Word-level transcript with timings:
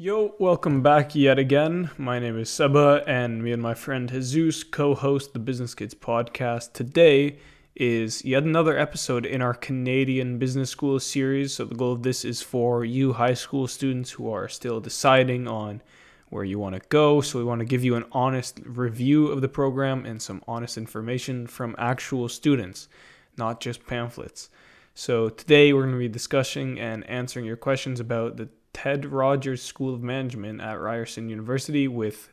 Yo, 0.00 0.32
welcome 0.38 0.80
back 0.80 1.16
yet 1.16 1.40
again. 1.40 1.90
My 1.98 2.20
name 2.20 2.38
is 2.38 2.48
Seba, 2.48 3.02
and 3.08 3.42
me 3.42 3.50
and 3.50 3.60
my 3.60 3.74
friend 3.74 4.08
Jesus 4.08 4.62
co 4.62 4.94
host 4.94 5.32
the 5.32 5.40
Business 5.40 5.74
Kids 5.74 5.92
podcast. 5.92 6.72
Today 6.72 7.40
is 7.74 8.24
yet 8.24 8.44
another 8.44 8.78
episode 8.78 9.26
in 9.26 9.42
our 9.42 9.54
Canadian 9.54 10.38
Business 10.38 10.70
School 10.70 11.00
series. 11.00 11.52
So, 11.54 11.64
the 11.64 11.74
goal 11.74 11.94
of 11.94 12.04
this 12.04 12.24
is 12.24 12.40
for 12.40 12.84
you 12.84 13.14
high 13.14 13.34
school 13.34 13.66
students 13.66 14.12
who 14.12 14.30
are 14.30 14.48
still 14.48 14.78
deciding 14.78 15.48
on 15.48 15.82
where 16.28 16.44
you 16.44 16.60
want 16.60 16.76
to 16.76 16.88
go. 16.90 17.20
So, 17.20 17.40
we 17.40 17.44
want 17.44 17.58
to 17.58 17.64
give 17.64 17.82
you 17.82 17.96
an 17.96 18.04
honest 18.12 18.60
review 18.64 19.26
of 19.26 19.40
the 19.40 19.48
program 19.48 20.06
and 20.06 20.22
some 20.22 20.44
honest 20.46 20.78
information 20.78 21.48
from 21.48 21.74
actual 21.76 22.28
students, 22.28 22.88
not 23.36 23.58
just 23.58 23.84
pamphlets. 23.84 24.48
So, 24.94 25.28
today 25.28 25.72
we're 25.72 25.82
going 25.82 25.94
to 25.94 25.98
be 25.98 26.06
discussing 26.06 26.78
and 26.78 27.04
answering 27.10 27.46
your 27.46 27.56
questions 27.56 27.98
about 27.98 28.36
the 28.36 28.48
Ted 28.72 29.06
Rogers 29.06 29.62
School 29.62 29.94
of 29.94 30.02
Management 30.02 30.60
at 30.60 30.80
Ryerson 30.80 31.28
University 31.28 31.88
with 31.88 32.32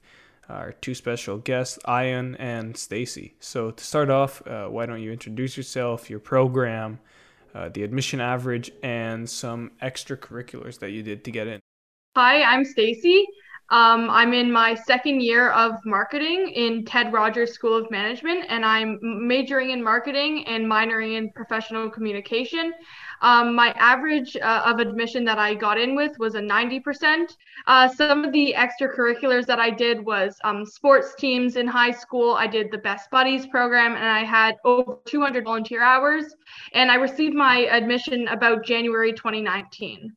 our 0.49 0.73
two 0.73 0.93
special 0.93 1.37
guests, 1.37 1.79
Ian 1.87 2.35
and 2.35 2.77
Stacy. 2.77 3.35
So 3.39 3.71
to 3.71 3.83
start 3.83 4.09
off, 4.09 4.45
uh, 4.47 4.67
why 4.67 4.85
don't 4.85 5.01
you 5.01 5.11
introduce 5.11 5.57
yourself, 5.57 6.09
your 6.09 6.19
program, 6.19 6.99
uh, 7.53 7.69
the 7.69 7.83
admission 7.83 8.21
average, 8.21 8.71
and 8.83 9.29
some 9.29 9.71
extracurriculars 9.81 10.79
that 10.79 10.91
you 10.91 11.01
did 11.01 11.23
to 11.23 11.31
get 11.31 11.47
in? 11.47 11.59
Hi, 12.15 12.43
I'm 12.43 12.63
Stacy. 12.63 13.25
Um, 13.71 14.11
I'm 14.11 14.33
in 14.33 14.51
my 14.51 14.75
second 14.75 15.21
year 15.21 15.49
of 15.49 15.73
marketing 15.85 16.49
in 16.49 16.85
Ted 16.85 17.11
Rogers 17.11 17.53
School 17.53 17.75
of 17.75 17.89
Management, 17.89 18.45
and 18.47 18.63
I'm 18.63 18.99
majoring 19.01 19.71
in 19.71 19.83
marketing 19.83 20.45
and 20.45 20.65
minoring 20.65 21.17
in 21.17 21.31
professional 21.31 21.89
communication. 21.89 22.73
Um, 23.21 23.55
my 23.55 23.69
average 23.71 24.35
uh, 24.37 24.63
of 24.65 24.79
admission 24.79 25.23
that 25.25 25.37
I 25.37 25.53
got 25.53 25.79
in 25.79 25.95
with 25.95 26.17
was 26.19 26.35
a 26.35 26.41
90%. 26.41 27.35
Uh, 27.67 27.87
some 27.87 28.23
of 28.25 28.31
the 28.31 28.55
extracurriculars 28.57 29.45
that 29.45 29.59
I 29.59 29.69
did 29.69 30.05
was 30.05 30.35
um, 30.43 30.65
sports 30.65 31.15
teams 31.15 31.55
in 31.55 31.67
high 31.67 31.91
school. 31.91 32.35
I 32.35 32.47
did 32.47 32.71
the 32.71 32.77
Best 32.77 33.09
Buddies 33.11 33.47
program, 33.47 33.95
and 33.95 34.05
I 34.05 34.23
had 34.23 34.55
over 34.63 34.97
200 35.05 35.43
volunteer 35.43 35.81
hours. 35.81 36.35
And 36.73 36.91
I 36.91 36.95
received 36.95 37.35
my 37.35 37.59
admission 37.71 38.27
about 38.27 38.65
January 38.65 39.13
2019. 39.13 40.13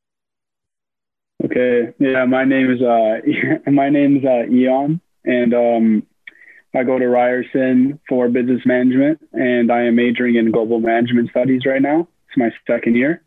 Okay. 1.44 1.94
Yeah, 2.00 2.24
my 2.24 2.44
name 2.44 2.72
is 2.72 2.82
uh 2.82 3.70
my 3.70 3.88
name 3.90 4.16
is 4.16 4.24
uh 4.24 4.52
Eon 4.52 5.00
and 5.24 5.54
um 5.54 6.02
I 6.74 6.82
go 6.82 6.98
to 6.98 7.08
Ryerson 7.08 7.98
for 8.08 8.28
business 8.28 8.60
management 8.66 9.20
and 9.32 9.72
I 9.72 9.82
am 9.84 9.96
majoring 9.96 10.34
in 10.34 10.50
global 10.50 10.80
management 10.80 11.30
studies 11.30 11.64
right 11.64 11.80
now. 11.80 12.08
My 12.38 12.50
second 12.66 12.94
year. 12.94 13.22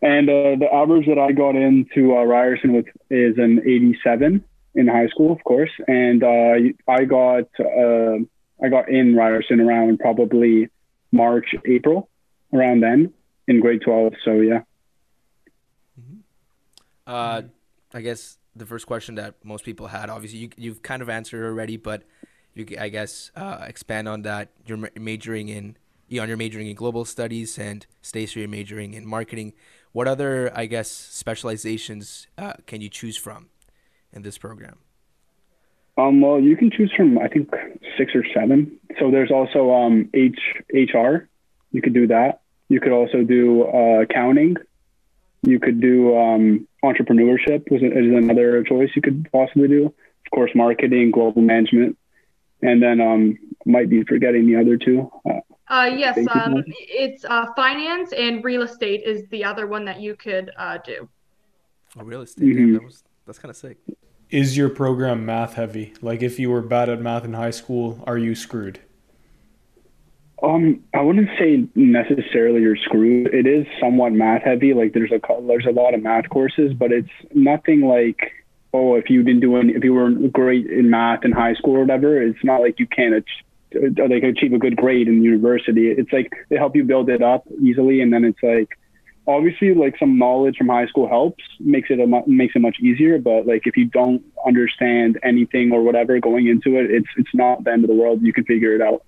And 0.00 0.28
uh, 0.28 0.56
the 0.58 0.68
average 0.72 1.06
that 1.06 1.18
I 1.18 1.32
got 1.32 1.56
into 1.56 2.16
uh, 2.16 2.22
Ryerson 2.22 2.72
with 2.72 2.86
is 3.10 3.36
an 3.36 3.60
87 3.66 4.44
in 4.74 4.86
high 4.86 5.08
school, 5.08 5.32
of 5.32 5.42
course. 5.42 5.70
And 5.88 6.22
uh, 6.22 6.54
I 6.86 7.04
got 7.04 7.48
uh, 7.58 8.18
I 8.62 8.68
got 8.68 8.88
in 8.88 9.16
Ryerson 9.16 9.60
around 9.60 9.98
probably 9.98 10.68
March, 11.10 11.46
April, 11.66 12.08
around 12.52 12.80
then 12.80 13.12
in 13.48 13.60
grade 13.60 13.82
12. 13.84 14.14
So 14.24 14.34
yeah. 14.34 14.60
Uh, 17.06 17.42
I 17.92 18.02
guess 18.02 18.38
the 18.54 18.66
first 18.66 18.86
question 18.86 19.14
that 19.16 19.34
most 19.42 19.64
people 19.64 19.86
had, 19.88 20.10
obviously, 20.10 20.38
you 20.38 20.50
you've 20.56 20.82
kind 20.82 21.02
of 21.02 21.08
answered 21.08 21.44
already, 21.44 21.76
but 21.76 22.04
you 22.54 22.66
I 22.78 22.88
guess 22.88 23.32
uh, 23.34 23.64
expand 23.66 24.08
on 24.08 24.22
that. 24.22 24.50
You're 24.66 24.90
majoring 25.00 25.48
in 25.48 25.76
Eon, 26.10 26.28
you're 26.28 26.38
majoring 26.38 26.68
in 26.68 26.74
global 26.74 27.04
studies, 27.04 27.58
and 27.58 27.86
Stacey, 28.00 28.40
you're 28.40 28.48
majoring 28.48 28.94
in 28.94 29.06
marketing. 29.06 29.52
What 29.92 30.08
other, 30.08 30.50
I 30.56 30.66
guess, 30.66 30.90
specializations 30.90 32.26
uh, 32.38 32.54
can 32.66 32.80
you 32.80 32.88
choose 32.88 33.16
from 33.16 33.48
in 34.12 34.22
this 34.22 34.38
program? 34.38 34.78
Um, 35.98 36.20
well, 36.20 36.40
you 36.40 36.56
can 36.56 36.70
choose 36.70 36.92
from 36.96 37.18
I 37.18 37.28
think 37.28 37.50
six 37.98 38.12
or 38.14 38.24
seven. 38.32 38.78
So 38.98 39.10
there's 39.10 39.30
also 39.30 39.72
um, 39.72 40.08
H 40.14 40.38
HR. 40.72 41.28
You 41.72 41.82
could 41.82 41.94
do 41.94 42.06
that. 42.06 42.40
You 42.68 42.80
could 42.80 42.92
also 42.92 43.22
do 43.22 43.64
uh, 43.64 44.02
accounting. 44.02 44.56
You 45.42 45.58
could 45.58 45.80
do 45.80 46.16
um, 46.16 46.68
entrepreneurship 46.84 47.70
was 47.70 47.82
is 47.82 48.14
another 48.16 48.62
choice 48.62 48.90
you 48.94 49.02
could 49.02 49.28
possibly 49.32 49.68
do. 49.68 49.86
Of 49.86 50.30
course, 50.32 50.50
marketing, 50.54 51.10
global 51.10 51.42
management, 51.42 51.98
and 52.62 52.82
then 52.82 53.00
um, 53.00 53.38
might 53.66 53.90
be 53.90 54.04
forgetting 54.04 54.46
the 54.46 54.56
other 54.56 54.76
two. 54.76 55.10
Uh, 55.28 55.40
uh, 55.70 55.90
yes, 55.94 56.18
um, 56.30 56.64
it's 56.66 57.24
uh, 57.24 57.46
finance 57.54 58.12
and 58.12 58.42
real 58.44 58.62
estate 58.62 59.02
is 59.04 59.28
the 59.28 59.44
other 59.44 59.66
one 59.66 59.84
that 59.84 60.00
you 60.00 60.16
could 60.16 60.50
uh, 60.56 60.78
do. 60.78 61.08
Oh, 61.98 62.04
real 62.04 62.22
estate. 62.22 62.44
Mm-hmm. 62.44 62.74
that 62.74 62.84
was 62.84 63.04
that's 63.26 63.38
kind 63.38 63.50
of 63.50 63.56
sick. 63.56 63.78
Is 64.30 64.56
your 64.56 64.68
program 64.68 65.24
math 65.24 65.54
heavy? 65.54 65.94
Like, 66.02 66.22
if 66.22 66.38
you 66.38 66.50
were 66.50 66.60
bad 66.60 66.88
at 66.88 67.00
math 67.00 67.24
in 67.24 67.32
high 67.32 67.50
school, 67.50 68.04
are 68.06 68.18
you 68.18 68.34
screwed? 68.34 68.80
Um, 70.42 70.84
I 70.94 71.00
wouldn't 71.00 71.30
say 71.38 71.66
necessarily 71.74 72.60
you're 72.60 72.76
screwed. 72.76 73.32
It 73.34 73.46
is 73.46 73.66
somewhat 73.80 74.12
math 74.12 74.42
heavy. 74.42 74.72
Like 74.72 74.92
there's 74.92 75.10
a 75.10 75.20
there's 75.46 75.66
a 75.66 75.72
lot 75.72 75.94
of 75.94 76.02
math 76.02 76.28
courses, 76.28 76.72
but 76.74 76.92
it's 76.92 77.10
nothing 77.34 77.80
like 77.80 78.32
oh 78.72 78.94
if 78.94 79.10
you 79.10 79.24
didn't 79.24 79.40
do 79.40 79.56
any 79.56 79.72
if 79.72 79.82
you 79.82 79.94
weren't 79.94 80.32
great 80.32 80.66
in 80.66 80.90
math 80.90 81.24
in 81.24 81.32
high 81.32 81.54
school 81.54 81.76
or 81.76 81.80
whatever. 81.80 82.22
It's 82.22 82.44
not 82.44 82.60
like 82.60 82.78
you 82.78 82.86
can't 82.86 83.14
Uh, 83.74 83.88
achieve, 84.08 84.20
can 84.20 84.30
achieve 84.30 84.52
a 84.52 84.58
good 84.58 84.76
grade 84.76 85.08
in 85.08 85.22
university. 85.22 85.88
It's 85.88 86.12
like 86.12 86.32
they 86.48 86.56
help 86.56 86.74
you 86.74 86.84
build 86.84 87.10
it 87.10 87.22
up 87.22 87.44
easily, 87.60 88.00
and 88.00 88.12
then 88.12 88.24
it's 88.24 88.42
like 88.42 88.78
obviously 89.26 89.74
like 89.74 89.94
some 89.98 90.18
knowledge 90.18 90.56
from 90.56 90.68
high 90.68 90.86
school 90.86 91.06
helps 91.06 91.44
makes 91.60 91.90
it 91.90 92.00
a 92.00 92.22
makes 92.26 92.56
it 92.56 92.60
much 92.60 92.78
easier. 92.80 93.18
But 93.18 93.46
like 93.46 93.66
if 93.66 93.76
you 93.76 93.84
don't 93.84 94.22
understand 94.46 95.18
anything 95.22 95.70
or 95.72 95.82
whatever 95.82 96.18
going 96.18 96.48
into 96.48 96.78
it, 96.78 96.90
it's 96.90 97.08
it's 97.16 97.34
not 97.34 97.64
the 97.64 97.72
end 97.72 97.84
of 97.84 97.88
the 97.88 97.94
world. 97.94 98.22
You 98.22 98.32
can 98.32 98.44
figure 98.44 98.74
it 98.74 98.80
out. 98.80 99.02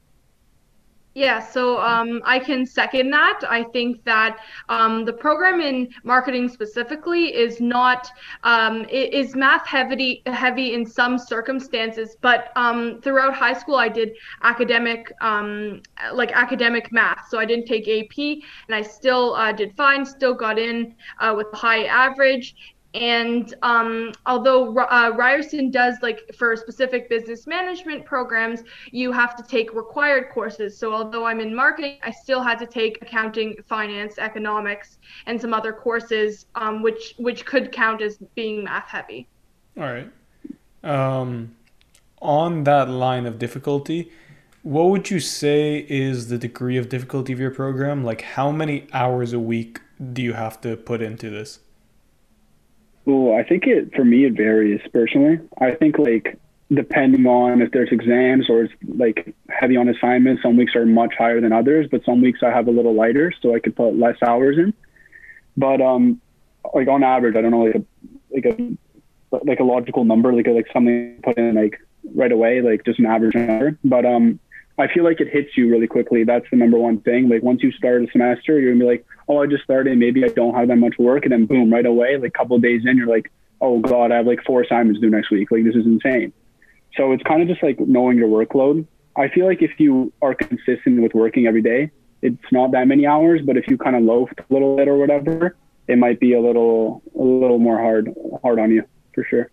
Yeah, 1.15 1.41
so 1.41 1.81
um, 1.81 2.23
I 2.25 2.39
can 2.39 2.65
second 2.65 3.11
that. 3.11 3.41
I 3.49 3.65
think 3.65 4.05
that 4.05 4.39
um, 4.69 5.05
the 5.05 5.13
program 5.13 5.61
in 5.61 5.89
marketing 6.05 6.49
specifically 6.49 7.35
is 7.35 7.61
not 7.61 8.09
um, 8.45 8.85
is 8.89 9.35
math 9.35 9.67
heavy 9.67 10.23
heavy 10.27 10.73
in 10.73 10.87
some 10.87 11.19
circumstances, 11.19 12.17
but 12.21 12.53
um, 12.55 13.01
throughout 13.03 13.35
high 13.35 13.55
school 13.55 13.75
I 13.75 13.89
did 13.89 14.13
academic 14.45 15.13
um, 15.21 15.83
like 16.13 16.31
academic 16.31 16.93
math. 16.93 17.27
So 17.29 17.41
I 17.41 17.45
didn't 17.45 17.67
take 17.67 17.89
AP, 17.89 18.45
and 18.69 18.75
I 18.77 18.83
still 18.83 19.35
uh, 19.35 19.51
did 19.51 19.75
fine. 19.75 20.07
Still 20.07 20.35
got 20.35 20.61
in 20.61 20.95
uh, 21.19 21.35
with 21.37 21.49
high 21.53 21.87
average, 21.87 22.55
and 22.95 23.55
um, 23.63 24.13
although 24.27 24.77
uh, 24.77 25.13
Ryerson 25.17 25.71
does 25.71 25.97
like 26.03 26.35
for 26.35 26.57
specific 26.57 27.09
business 27.09 27.47
management 27.47 28.05
programs, 28.05 28.65
you 28.91 29.13
have 29.13 29.37
to 29.37 29.45
take 29.45 29.73
required 29.75 30.31
courses. 30.31 30.77
So 30.77 30.93
although 30.93 31.25
I'm 31.25 31.41
in 31.41 31.55
marketing, 31.55 31.99
I 32.03 32.11
still 32.11 32.43
had 32.43 32.59
to 32.59 32.67
take 32.67 32.99
accounting, 33.01 33.57
finance, 33.65 34.19
economics, 34.19 34.99
and 35.27 35.41
some 35.41 35.55
other 35.55 35.73
courses, 35.73 36.47
um, 36.57 36.83
which 36.83 37.15
which 37.19 37.47
could 37.47 37.71
count 37.71 38.03
as 38.03 38.19
being 38.35 38.65
math 38.65 38.89
heavy. 38.89 39.29
All 39.77 39.85
right. 39.85 40.11
Um, 40.83 41.55
on 42.21 42.65
that 42.65 42.89
line 42.89 43.25
of 43.25 43.39
difficulty, 43.39 44.11
what 44.63 44.85
would 44.91 45.11
you 45.11 45.21
say 45.21 45.87
is 45.89 46.29
the 46.29 46.39
degree 46.39 46.77
of 46.77 46.89
difficulty 46.89 47.33
of 47.33 47.39
your 47.39 47.51
program? 47.53 48.03
Like, 48.05 48.23
how 48.23 48.51
many 48.51 48.89
hours 48.93 49.33
a 49.33 49.39
week 49.39 49.81
do 50.13 50.23
you 50.23 50.33
have 50.33 50.61
to 50.63 50.77
put 50.77 51.01
into 51.01 51.31
this? 51.31 51.61
I 53.37 53.43
think 53.43 53.67
it 53.67 53.95
for 53.95 54.05
me 54.05 54.25
it 54.25 54.35
varies 54.37 54.81
personally. 54.93 55.41
I 55.61 55.73
think 55.73 55.99
like 55.99 56.39
depending 56.73 57.27
on 57.27 57.63
if 57.63 57.73
there's 57.73 57.91
exams 57.91 58.49
or 58.49 58.65
it's 58.65 58.75
like 58.87 59.35
heavy 59.49 59.77
on 59.77 59.89
assignments, 59.89 60.43
some 60.43 60.57
weeks 60.57 60.75
are 60.77 60.87
much 60.87 61.15
higher 61.19 61.41
than 61.41 61.53
others, 61.53 61.87
but 61.91 62.05
some 62.05 62.21
weeks 62.21 62.41
I 62.43 62.51
have 62.51 62.69
a 62.69 62.71
little 62.71 62.95
lighter, 62.95 63.33
so 63.43 63.55
I 63.55 63.59
could 63.59 63.75
put 63.75 63.99
less 63.99 64.17
hours 64.27 64.57
in. 64.59 64.73
But 65.57 65.81
um, 65.81 66.21
like 66.75 66.89
on 66.89 67.03
average, 67.03 67.37
I 67.37 67.41
don't 67.41 67.51
know 67.51 67.65
like 67.65 67.75
a 67.75 67.85
like 68.33 68.45
a 68.47 69.45
like 69.45 69.61
a 69.61 69.65
logical 69.65 70.05
number, 70.05 70.33
like 70.33 70.47
a, 70.47 70.53
like 70.53 70.67
something 70.73 71.21
put 71.23 71.39
in 71.39 71.55
like 71.55 71.81
right 72.15 72.33
away, 72.33 72.61
like 72.61 72.85
just 72.85 72.99
an 72.99 73.07
average 73.07 73.35
number. 73.35 73.79
But 73.85 74.07
um, 74.07 74.39
I 74.79 74.89
feel 74.89 75.05
like 75.05 75.21
it 75.21 75.29
hits 75.29 75.57
you 75.57 75.71
really 75.71 75.87
quickly. 75.87 76.25
That's 76.25 76.47
the 76.51 76.57
number 76.57 76.79
one 76.79 77.01
thing. 77.01 77.29
Like 77.29 77.43
once 77.43 77.63
you 77.63 77.71
start 77.73 78.03
a 78.03 78.11
semester, 78.11 78.59
you're 78.59 78.73
gonna 78.73 78.85
be 78.85 78.91
like, 78.91 79.07
oh, 79.29 79.43
I 79.43 79.47
just 79.47 79.65
started. 79.65 79.99
Maybe 79.99 80.25
I 80.25 80.29
don't 80.29 80.55
have 80.55 80.69
that 80.69 80.77
much 80.77 80.99
work, 80.99 81.25
and 81.25 81.33
then 81.33 81.47
boom, 81.47 81.73
right 81.73 81.85
away, 81.85 82.17
like 82.17 82.29
a 82.29 82.39
couple 82.39 82.59
days 82.59 82.83
in, 82.87 82.97
you're 82.97 83.07
like, 83.07 83.31
oh 83.61 83.81
god, 83.81 84.13
I 84.13 84.17
have 84.17 84.27
like 84.27 84.43
four 84.45 84.63
assignments 84.63 85.01
due 85.01 85.11
next 85.11 85.31
week. 85.31 85.51
Like 85.51 85.65
this 85.65 85.75
is 85.75 85.87
insane. 85.87 86.33
So 86.97 87.13
it's 87.13 87.23
kind 87.23 87.43
of 87.43 87.49
just 87.49 87.63
like 87.63 87.79
knowing 87.79 88.19
your 88.19 88.29
workload. 88.29 88.87
I 89.17 89.29
feel 89.29 89.47
like 89.47 89.63
if 89.63 89.73
you 89.79 90.13
are 90.23 90.35
consistent 90.35 91.03
with 91.03 91.15
working 91.15 91.47
every 91.47 91.63
day, 91.63 91.91
it's 92.23 92.53
not 92.53 92.73
that 92.73 92.87
many 92.89 93.07
hours. 93.07 93.43
But 93.45 93.57
if 93.57 93.69
you 93.69 93.77
kind 93.77 93.97
of 93.97 94.03
loaf 94.03 94.31
a 94.39 94.53
little 94.53 94.77
bit 94.77 94.89
or 94.89 94.97
whatever, 94.97 95.57
it 95.89 95.99
might 95.99 96.21
be 96.21 96.35
a 96.35 96.41
little 96.41 97.03
a 97.19 97.23
little 97.23 97.59
more 97.59 97.79
hard 97.79 98.15
hard 98.43 98.59
on 98.59 98.71
you 98.71 98.85
for 99.15 99.25
sure. 99.25 99.51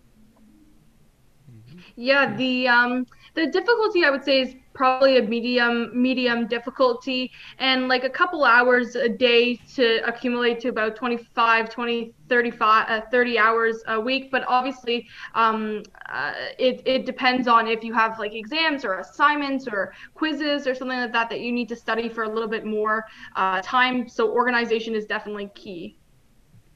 Yeah, 1.96 2.34
the 2.36 2.68
um 2.68 3.06
the 3.34 3.46
difficulty 3.46 4.04
I 4.04 4.10
would 4.10 4.24
say 4.24 4.40
is 4.40 4.54
probably 4.78 5.18
a 5.18 5.22
medium 5.22 5.90
medium 5.92 6.46
difficulty. 6.46 7.32
And 7.58 7.88
like 7.88 8.04
a 8.04 8.08
couple 8.08 8.44
hours 8.44 8.94
a 8.94 9.08
day 9.08 9.56
to 9.74 9.98
accumulate 10.06 10.60
to 10.60 10.68
about 10.68 10.94
25 10.94 11.68
20 11.68 12.14
35 12.28 12.88
uh, 12.88 13.00
30 13.10 13.38
hours 13.38 13.82
a 13.88 14.00
week. 14.00 14.30
But 14.30 14.44
obviously 14.46 15.08
um, 15.34 15.82
uh, 16.08 16.32
it, 16.58 16.82
it 16.86 17.06
depends 17.06 17.48
on 17.48 17.66
if 17.66 17.82
you 17.82 17.92
have 17.92 18.18
like 18.18 18.34
exams 18.34 18.84
or 18.84 19.00
assignments 19.00 19.66
or 19.66 19.92
quizzes 20.14 20.66
or 20.66 20.74
something 20.74 20.98
like 20.98 21.12
that 21.12 21.28
that 21.30 21.40
you 21.40 21.50
need 21.50 21.68
to 21.70 21.76
study 21.76 22.08
for 22.08 22.22
a 22.22 22.28
little 22.28 22.48
bit 22.48 22.64
more 22.64 23.04
uh, 23.34 23.60
time. 23.62 24.08
So 24.08 24.30
organization 24.30 24.94
is 24.94 25.06
definitely 25.06 25.50
key. 25.54 25.98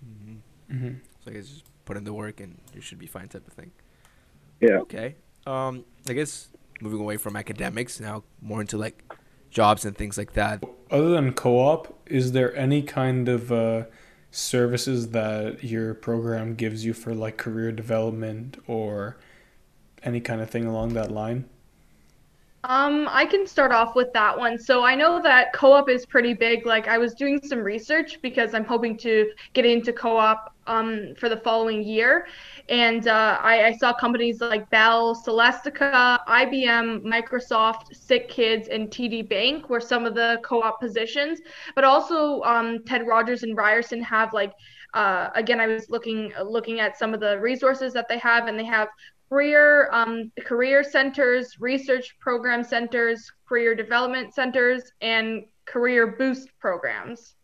Mm-hmm. 0.05 0.75
Mm-hmm. 0.75 0.95
so 1.23 1.31
i 1.31 1.35
guess 1.35 1.49
just 1.49 1.65
put 1.85 1.97
in 1.97 2.03
the 2.03 2.13
work 2.13 2.41
and 2.41 2.59
you 2.75 2.81
should 2.81 2.99
be 2.99 3.07
fine 3.07 3.29
type 3.29 3.47
of 3.47 3.53
thing. 3.53 3.71
Yeah. 4.61 4.79
Okay 4.79 5.17
um, 5.47 5.85
i 6.09 6.13
guess 6.13 6.49
moving 6.81 7.01
away 7.01 7.17
from 7.17 7.37
academics 7.37 8.01
now 8.01 8.23
more 8.41 8.61
into 8.61 8.77
like 8.77 9.05
jobs 9.53 9.85
and 9.85 9.97
things 9.97 10.19
like 10.19 10.33
that. 10.33 10.65
Other 10.91 11.11
than 11.11 11.33
co-op, 11.33 11.97
is 12.07 12.33
there 12.33 12.55
any 12.57 12.83
kind 12.83 13.29
of 13.29 13.53
uh, 13.53 13.85
services 14.31 15.11
that 15.11 15.63
your 15.63 15.95
program 15.95 16.55
gives 16.55 16.85
you 16.85 16.93
for 16.95 17.15
like 17.15 17.37
career 17.37 17.71
development 17.71 18.59
or 18.67 19.19
any 20.03 20.21
kind 20.21 20.41
of 20.41 20.51
thing 20.51 20.65
along 20.65 20.95
that 20.95 21.13
line? 21.13 21.45
Um, 22.65 23.09
I 23.11 23.27
can 23.27 23.45
start 23.45 23.73
off 23.73 23.97
with 23.97 24.13
that 24.13 24.39
one. 24.39 24.57
So 24.57 24.85
I 24.85 24.95
know 24.95 25.21
that 25.21 25.53
co-op 25.53 25.89
is 25.89 26.07
pretty 26.07 26.33
big. 26.33 26.65
Like 26.65 26.87
I 26.87 26.97
was 26.97 27.13
doing 27.15 27.41
some 27.43 27.59
research 27.59 28.23
because 28.23 28.55
I'm 28.55 28.65
hoping 28.65 28.97
to 28.99 29.33
get 29.53 29.67
into 29.67 29.93
co-op 29.93 30.55
um, 30.69 31.15
for 31.19 31.29
the 31.29 31.39
following 31.39 31.83
year, 31.83 32.29
and 32.69 33.09
uh, 33.09 33.37
I, 33.41 33.65
I, 33.65 33.77
saw 33.77 33.93
companies 33.93 34.41
like 34.41 34.71
Bell, 34.71 35.13
Celestica, 35.13 36.21
IBM, 36.29 37.03
Microsoft, 37.03 37.97
Sick 37.97 38.29
Kids, 38.29 38.69
and 38.69 38.89
TD 38.89 39.29
Bank 39.29 39.69
were 39.69 39.81
some 39.81 40.07
of 40.07 40.15
the 40.15 40.39
co-op 40.45 40.81
positions. 40.81 41.41
But 41.75 41.83
also 41.83 42.43
um, 42.43 42.85
Ted 42.85 43.09
Rogers 43.09 43.43
and 43.43 43.57
Ryerson 43.57 44.01
have 44.03 44.33
like 44.33 44.53
uh, 44.95 45.31
again, 45.35 45.61
I 45.61 45.67
was 45.67 45.89
looking 45.89 46.33
looking 46.45 46.81
at 46.81 46.99
some 46.99 47.15
of 47.15 47.21
the 47.21 47.39
resources 47.41 47.93
that 47.95 48.09
they 48.09 48.19
have, 48.19 48.47
and 48.47 48.59
they 48.59 48.65
have 48.65 48.89
career 49.29 49.89
um, 49.93 50.31
career 50.45 50.85
centers, 50.85 51.59
research 51.59 52.17
program 52.21 52.63
centers, 52.63 53.31
career 53.49 53.75
development 53.75 54.35
centers, 54.35 54.93
and 55.01 55.45
career 55.65 56.07
boost 56.19 56.49
programs. 56.61 57.35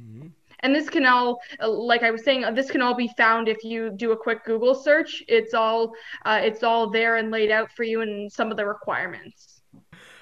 Mm-hmm. 0.00 0.28
And 0.60 0.74
this 0.74 0.88
can 0.88 1.04
all, 1.04 1.40
like 1.60 2.02
I 2.02 2.10
was 2.10 2.24
saying, 2.24 2.46
this 2.54 2.70
can 2.70 2.80
all 2.80 2.94
be 2.94 3.10
found 3.18 3.48
if 3.48 3.62
you 3.62 3.90
do 3.90 4.12
a 4.12 4.16
quick 4.16 4.44
Google 4.46 4.74
search. 4.74 5.22
It's 5.28 5.52
all 5.52 5.92
uh, 6.24 6.40
it's 6.42 6.62
all 6.62 6.90
there 6.90 7.16
and 7.16 7.30
laid 7.30 7.50
out 7.50 7.70
for 7.70 7.84
you 7.84 8.00
and 8.00 8.32
some 8.32 8.50
of 8.50 8.56
the 8.56 8.66
requirements. 8.66 9.60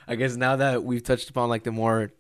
I 0.09 0.17
guess 0.17 0.37
now 0.37 0.57
that 0.57 0.83
we've 0.83 1.03
touched 1.03 1.31
upon 1.31 1.49
like 1.49 1.63
the 1.63 1.73
more 1.73 2.11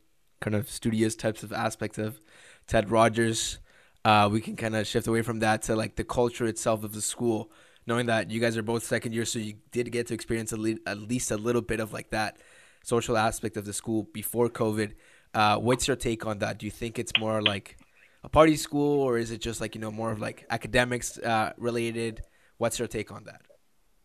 kind 0.40 0.54
of 0.54 0.70
studious 0.70 1.16
types 1.16 1.42
of 1.42 1.52
aspects 1.52 1.98
of 1.98 2.20
Ted 2.66 2.90
Rogers, 2.90 3.58
uh, 4.04 4.28
we 4.30 4.40
can 4.40 4.56
kind 4.56 4.76
of 4.76 4.86
shift 4.86 5.06
away 5.06 5.22
from 5.22 5.40
that 5.40 5.62
to 5.62 5.76
like 5.76 5.96
the 5.96 6.04
culture 6.04 6.46
itself 6.46 6.84
of 6.84 6.92
the 6.92 7.02
school 7.02 7.50
knowing 7.86 8.06
that 8.06 8.30
you 8.30 8.40
guys 8.40 8.56
are 8.56 8.62
both 8.62 8.84
second 8.84 9.12
year, 9.12 9.24
so 9.24 9.38
you 9.38 9.54
did 9.70 9.90
get 9.90 10.06
to 10.08 10.14
experience 10.14 10.52
at 10.52 10.58
least 10.58 11.30
a 11.30 11.36
little 11.36 11.62
bit 11.62 11.80
of 11.80 11.92
like 11.92 12.10
that 12.10 12.36
social 12.84 13.16
aspect 13.16 13.56
of 13.56 13.64
the 13.64 13.72
school 13.72 14.04
before 14.12 14.48
COVID. 14.48 14.92
Uh, 15.34 15.56
what's 15.56 15.88
your 15.88 15.96
take 15.96 16.26
on 16.26 16.38
that? 16.38 16.58
Do 16.58 16.66
you 16.66 16.72
think 16.72 16.98
it's 16.98 17.12
more 17.18 17.42
like 17.42 17.78
a 18.22 18.28
party 18.28 18.56
school, 18.56 19.00
or 19.00 19.18
is 19.18 19.30
it 19.30 19.40
just 19.40 19.60
like 19.60 19.74
you 19.74 19.80
know 19.80 19.90
more 19.90 20.12
of 20.12 20.20
like 20.20 20.46
academics 20.50 21.18
uh, 21.18 21.52
related? 21.56 22.22
What's 22.58 22.78
your 22.78 22.88
take 22.88 23.10
on 23.10 23.24
that? 23.24 23.42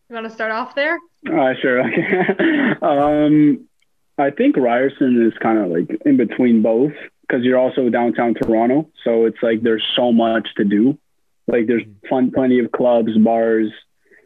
You 0.08 0.14
want 0.14 0.26
to 0.26 0.32
start 0.32 0.52
off 0.52 0.74
there? 0.74 0.98
Uh, 1.30 1.52
sure. 1.60 1.82
um, 2.82 3.68
I 4.16 4.30
think 4.30 4.56
Ryerson 4.56 5.26
is 5.26 5.38
kind 5.40 5.58
of 5.58 5.70
like 5.70 6.00
in 6.04 6.16
between 6.16 6.62
both 6.62 6.94
because 7.28 7.44
you're 7.44 7.58
also 7.58 7.90
downtown 7.90 8.34
Toronto, 8.34 8.88
so 9.04 9.26
it's 9.26 9.42
like 9.42 9.62
there's 9.62 9.84
so 9.94 10.12
much 10.12 10.48
to 10.56 10.64
do. 10.64 10.98
Like 11.46 11.66
there's 11.66 11.82
fun, 12.08 12.30
plenty 12.30 12.58
of 12.58 12.72
clubs, 12.72 13.16
bars, 13.18 13.70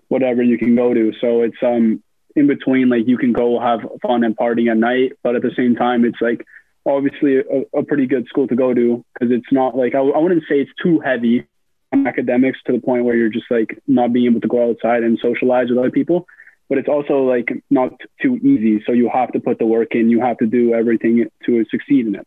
whatever 0.08 0.42
you 0.42 0.58
can 0.58 0.76
go 0.76 0.94
to. 0.94 1.12
So 1.20 1.42
it's 1.42 1.56
um 1.62 2.02
in 2.36 2.46
between. 2.46 2.88
Like 2.88 3.06
you 3.06 3.18
can 3.18 3.32
go 3.32 3.60
have 3.60 3.80
fun 4.02 4.24
and 4.24 4.36
party 4.36 4.68
at 4.68 4.76
night, 4.76 5.12
but 5.22 5.36
at 5.36 5.42
the 5.42 5.52
same 5.56 5.74
time, 5.74 6.04
it's 6.04 6.20
like 6.20 6.44
obviously 6.86 7.38
a, 7.38 7.78
a 7.78 7.84
pretty 7.84 8.06
good 8.06 8.26
school 8.26 8.48
to 8.48 8.56
go 8.56 8.74
to 8.74 9.04
because 9.14 9.32
it's 9.32 9.52
not 9.52 9.76
like 9.76 9.94
I, 9.94 9.98
I 9.98 10.18
wouldn't 10.18 10.42
say 10.48 10.60
it's 10.60 10.70
too 10.82 11.00
heavy 11.00 11.46
on 11.92 12.06
academics 12.06 12.58
to 12.66 12.72
the 12.72 12.80
point 12.80 13.04
where 13.04 13.16
you're 13.16 13.28
just 13.28 13.50
like 13.50 13.80
not 13.86 14.12
being 14.12 14.26
able 14.26 14.40
to 14.40 14.48
go 14.48 14.70
outside 14.70 15.02
and 15.02 15.18
socialize 15.20 15.68
with 15.68 15.78
other 15.78 15.90
people. 15.90 16.26
But 16.68 16.78
it's 16.78 16.88
also 16.88 17.24
like 17.24 17.52
not 17.70 17.92
too 18.22 18.36
easy. 18.36 18.82
So 18.86 18.92
you 18.92 19.10
have 19.12 19.32
to 19.32 19.40
put 19.40 19.58
the 19.58 19.66
work 19.66 19.94
in. 19.94 20.08
You 20.08 20.20
have 20.20 20.38
to 20.38 20.46
do 20.46 20.72
everything 20.72 21.26
to 21.46 21.64
succeed 21.70 22.06
in 22.06 22.14
it. 22.14 22.26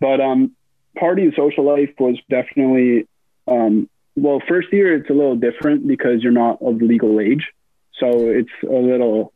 But 0.00 0.20
um, 0.20 0.56
party 0.98 1.22
and 1.22 1.34
social 1.36 1.64
life 1.64 1.90
was 1.98 2.16
definitely 2.28 3.06
um, 3.46 3.88
well, 4.16 4.42
first 4.46 4.72
year 4.72 4.94
it's 4.94 5.10
a 5.10 5.12
little 5.12 5.36
different 5.36 5.86
because 5.86 6.22
you're 6.22 6.32
not 6.32 6.60
of 6.60 6.82
legal 6.82 7.20
age, 7.20 7.48
so 7.98 8.28
it's 8.28 8.50
a 8.62 8.72
little 8.72 9.32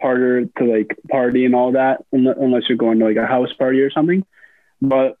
harder 0.00 0.44
to 0.44 0.64
like 0.64 0.96
party 1.10 1.44
and 1.44 1.54
all 1.54 1.72
that 1.72 2.04
unless 2.12 2.64
you're 2.68 2.76
going 2.76 2.98
to 2.98 3.06
like 3.06 3.16
a 3.16 3.26
house 3.26 3.52
party 3.54 3.80
or 3.80 3.90
something. 3.90 4.24
But 4.82 5.16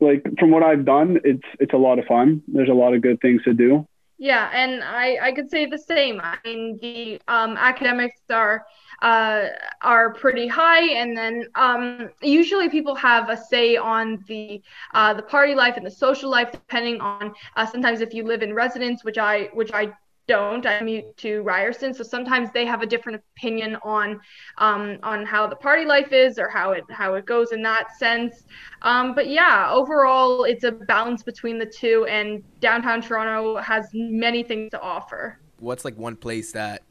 like 0.00 0.24
from 0.38 0.50
what 0.50 0.62
I've 0.62 0.84
done, 0.84 1.18
it's 1.24 1.46
it's 1.58 1.72
a 1.72 1.78
lot 1.78 1.98
of 1.98 2.04
fun. 2.04 2.42
There's 2.48 2.68
a 2.68 2.74
lot 2.74 2.94
of 2.94 3.02
good 3.02 3.20
things 3.20 3.42
to 3.44 3.54
do. 3.54 3.86
Yeah, 4.18 4.50
and 4.52 4.82
I 4.82 5.18
I 5.22 5.32
could 5.32 5.50
say 5.50 5.66
the 5.66 5.78
same. 5.78 6.20
I 6.22 6.38
mean, 6.44 6.78
the 6.80 7.20
um, 7.28 7.56
academics 7.56 8.20
are 8.30 8.66
uh, 9.02 9.46
are 9.82 10.12
pretty 10.14 10.46
high, 10.46 10.84
and 10.92 11.16
then 11.16 11.46
um, 11.54 12.10
usually 12.22 12.68
people 12.68 12.94
have 12.94 13.28
a 13.28 13.36
say 13.36 13.76
on 13.76 14.22
the 14.26 14.60
uh, 14.94 15.14
the 15.14 15.22
party 15.22 15.54
life 15.54 15.76
and 15.76 15.86
the 15.86 15.90
social 15.90 16.30
life, 16.30 16.50
depending 16.50 17.00
on 17.00 17.32
uh, 17.56 17.66
sometimes 17.66 18.00
if 18.00 18.12
you 18.12 18.24
live 18.24 18.42
in 18.42 18.52
residence, 18.54 19.04
which 19.04 19.18
I 19.18 19.50
which 19.52 19.72
I 19.72 19.92
don't. 20.26 20.66
I 20.66 20.80
mute 20.80 21.16
to 21.18 21.42
Ryerson, 21.42 21.94
so 21.94 22.04
sometimes 22.04 22.50
they 22.52 22.66
have 22.66 22.82
a 22.82 22.86
different 22.86 23.22
opinion 23.36 23.76
on 23.82 24.20
um, 24.58 24.98
on 25.02 25.24
how 25.24 25.46
the 25.46 25.56
party 25.56 25.84
life 25.84 26.12
is 26.12 26.38
or 26.38 26.48
how 26.48 26.72
it 26.72 26.84
how 26.90 27.14
it 27.14 27.24
goes 27.26 27.52
in 27.52 27.62
that 27.62 27.96
sense. 27.98 28.44
Um, 28.82 29.14
but 29.14 29.28
yeah, 29.28 29.70
overall, 29.72 30.44
it's 30.44 30.64
a 30.64 30.72
balance 30.72 31.22
between 31.22 31.58
the 31.58 31.66
two, 31.66 32.06
and 32.08 32.42
downtown 32.60 33.00
Toronto 33.00 33.56
has 33.56 33.88
many 33.94 34.42
things 34.42 34.70
to 34.72 34.80
offer. 34.80 35.40
What's 35.60 35.84
like 35.84 35.96
one 35.96 36.14
place 36.14 36.52
that 36.52 36.82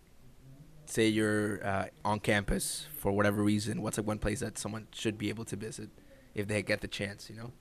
say 0.90 1.08
you're 1.08 1.66
uh, 1.66 1.86
on 2.04 2.20
campus 2.20 2.88
for 2.94 3.12
whatever 3.12 3.44
reason, 3.44 3.82
what's 3.82 3.98
like 3.98 4.08
one 4.08 4.20
place 4.20 4.40
that 4.40 4.58
someone 4.58 4.88
should 4.92 5.18
be 5.18 5.30
able 5.30 5.46
to 5.46 5.56
visit 5.56 5.90
if 6.34 6.48
they 6.48 6.62
get 6.62 6.82
the 6.82 6.88
chance, 6.88 7.30
you 7.30 7.36
know? 7.36 7.52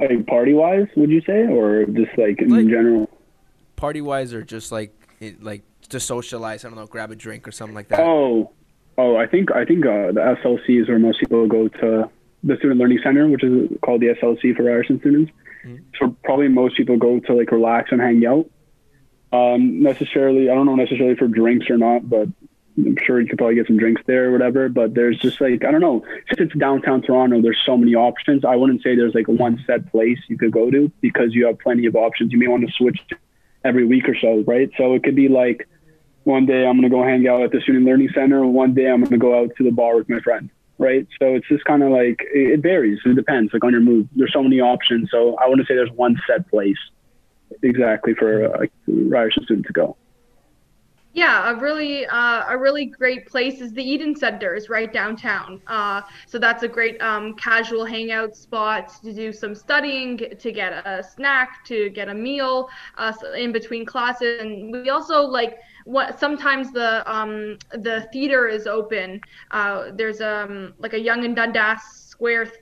Like 0.00 0.26
party 0.26 0.52
wise, 0.52 0.88
would 0.96 1.10
you 1.10 1.20
say, 1.22 1.46
or 1.46 1.84
just 1.84 2.10
like 2.18 2.40
in 2.40 2.48
like, 2.48 2.66
general? 2.66 3.08
Party 3.76 4.00
wise, 4.00 4.34
or 4.34 4.42
just 4.42 4.72
like 4.72 4.92
it, 5.20 5.42
like 5.42 5.62
to 5.90 6.00
socialize. 6.00 6.64
I 6.64 6.68
don't 6.68 6.76
know, 6.76 6.86
grab 6.86 7.12
a 7.12 7.16
drink 7.16 7.46
or 7.46 7.52
something 7.52 7.74
like 7.74 7.88
that. 7.88 8.00
Oh, 8.00 8.52
oh, 8.98 9.16
I 9.16 9.26
think 9.26 9.52
I 9.52 9.64
think 9.64 9.86
uh, 9.86 10.10
the 10.10 10.36
SLC 10.42 10.82
is 10.82 10.88
where 10.88 10.98
most 10.98 11.20
people 11.20 11.46
go 11.46 11.68
to 11.68 12.10
the 12.42 12.56
Student 12.56 12.80
Learning 12.80 12.98
Center, 13.04 13.28
which 13.28 13.44
is 13.44 13.68
called 13.84 14.00
the 14.00 14.08
SLC 14.20 14.56
for 14.56 14.64
Ryerson 14.64 14.98
students. 15.00 15.30
Mm-hmm. 15.64 15.84
So 16.00 16.16
probably 16.24 16.48
most 16.48 16.76
people 16.76 16.96
go 16.96 17.20
to 17.20 17.34
like 17.34 17.52
relax 17.52 17.92
and 17.92 18.00
hang 18.00 18.26
out. 18.26 18.50
Um, 19.32 19.82
necessarily, 19.82 20.50
I 20.50 20.54
don't 20.54 20.66
know 20.66 20.74
necessarily 20.74 21.16
for 21.16 21.26
drinks 21.26 21.70
or 21.70 21.78
not, 21.78 22.08
but 22.08 22.28
I'm 22.76 22.96
sure 23.04 23.20
you 23.20 23.28
could 23.28 23.38
probably 23.38 23.54
get 23.54 23.66
some 23.66 23.78
drinks 23.78 24.02
there 24.06 24.28
or 24.28 24.32
whatever. 24.32 24.68
But 24.68 24.94
there's 24.94 25.18
just 25.18 25.40
like 25.40 25.64
I 25.64 25.70
don't 25.70 25.80
know. 25.80 26.04
Since 26.28 26.50
it's 26.50 26.58
downtown 26.58 27.02
Toronto, 27.02 27.40
there's 27.40 27.60
so 27.64 27.76
many 27.76 27.94
options. 27.94 28.44
I 28.44 28.56
wouldn't 28.56 28.82
say 28.82 28.94
there's 28.94 29.14
like 29.14 29.28
one 29.28 29.62
set 29.66 29.90
place 29.90 30.18
you 30.28 30.38
could 30.38 30.52
go 30.52 30.70
to 30.70 30.90
because 31.00 31.34
you 31.34 31.46
have 31.46 31.58
plenty 31.58 31.86
of 31.86 31.96
options. 31.96 32.32
You 32.32 32.38
may 32.38 32.48
want 32.48 32.66
to 32.66 32.72
switch 32.72 33.00
every 33.64 33.86
week 33.86 34.08
or 34.08 34.16
so, 34.16 34.42
right? 34.46 34.70
So 34.76 34.94
it 34.94 35.02
could 35.02 35.16
be 35.16 35.28
like 35.28 35.68
one 36.24 36.46
day 36.46 36.66
I'm 36.66 36.76
gonna 36.76 36.88
go 36.88 37.02
hang 37.02 37.26
out 37.26 37.42
at 37.42 37.52
the 37.52 37.60
Student 37.60 37.84
Learning 37.84 38.08
Center, 38.14 38.44
one 38.46 38.74
day 38.74 38.88
I'm 38.88 39.02
gonna 39.02 39.18
go 39.18 39.38
out 39.38 39.50
to 39.56 39.64
the 39.64 39.70
bar 39.70 39.96
with 39.96 40.08
my 40.08 40.20
friend, 40.20 40.50
right? 40.78 41.06
So 41.18 41.34
it's 41.34 41.48
just 41.48 41.64
kind 41.64 41.82
of 41.82 41.90
like 41.90 42.20
it 42.32 42.60
varies. 42.60 42.98
It 43.04 43.16
depends, 43.16 43.52
like 43.52 43.64
on 43.64 43.72
your 43.72 43.80
mood. 43.80 44.08
There's 44.14 44.32
so 44.32 44.42
many 44.42 44.60
options. 44.60 45.10
So 45.10 45.36
I 45.36 45.48
wouldn't 45.48 45.66
say 45.68 45.74
there's 45.74 45.90
one 45.92 46.20
set 46.26 46.48
place 46.48 46.78
exactly 47.62 48.14
for 48.14 48.44
a 48.44 48.68
Ryerson 48.86 49.44
student 49.44 49.66
to 49.66 49.72
go. 49.72 49.96
Yeah, 51.14 51.50
a 51.50 51.54
really 51.54 52.06
uh, 52.06 52.44
a 52.48 52.56
really 52.56 52.86
great 52.86 53.26
place 53.26 53.60
is 53.60 53.72
the 53.72 53.82
Eaton 53.82 54.16
Center 54.16 54.54
is 54.54 54.70
right 54.70 54.90
downtown. 54.90 55.60
Uh, 55.66 56.00
so 56.26 56.38
that's 56.38 56.62
a 56.62 56.68
great 56.68 57.00
um, 57.02 57.34
casual 57.34 57.84
hangout 57.84 58.34
spot 58.34 58.90
to 59.02 59.12
do 59.12 59.30
some 59.30 59.54
studying, 59.54 60.16
to 60.16 60.52
get 60.52 60.72
a 60.86 61.02
snack, 61.02 61.66
to 61.66 61.90
get 61.90 62.08
a 62.08 62.14
meal 62.14 62.70
uh, 62.96 63.12
in 63.36 63.52
between 63.52 63.84
classes, 63.84 64.40
and 64.40 64.72
we 64.72 64.88
also 64.88 65.20
like 65.20 65.58
what 65.84 66.18
sometimes 66.18 66.72
the 66.72 67.02
um, 67.12 67.58
the 67.72 68.08
theater 68.10 68.48
is 68.48 68.66
open. 68.66 69.20
Uh, 69.50 69.90
there's 69.92 70.22
um 70.22 70.72
like 70.78 70.94
a 70.94 70.98
Yonge 70.98 71.26
and 71.26 71.36
Dundas 71.36 71.82
Square 71.82 72.52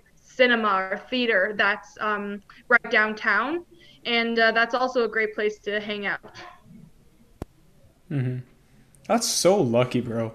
cinema 0.41 0.89
or 0.91 1.01
theater 1.09 1.55
that's 1.57 1.97
um, 2.01 2.43
right 2.69 2.91
downtown 2.91 3.65
and 4.05 4.39
uh, 4.39 4.53
that's 4.53 4.75
also 4.75 5.05
a 5.05 5.09
great 5.09 5.35
place 5.35 5.59
to 5.61 5.81
hang 5.81 6.07
out. 6.07 6.21
Mm-hmm. 8.11 8.39
That's 9.07 9.27
so 9.27 9.61
lucky, 9.61 10.01
bro. 10.01 10.33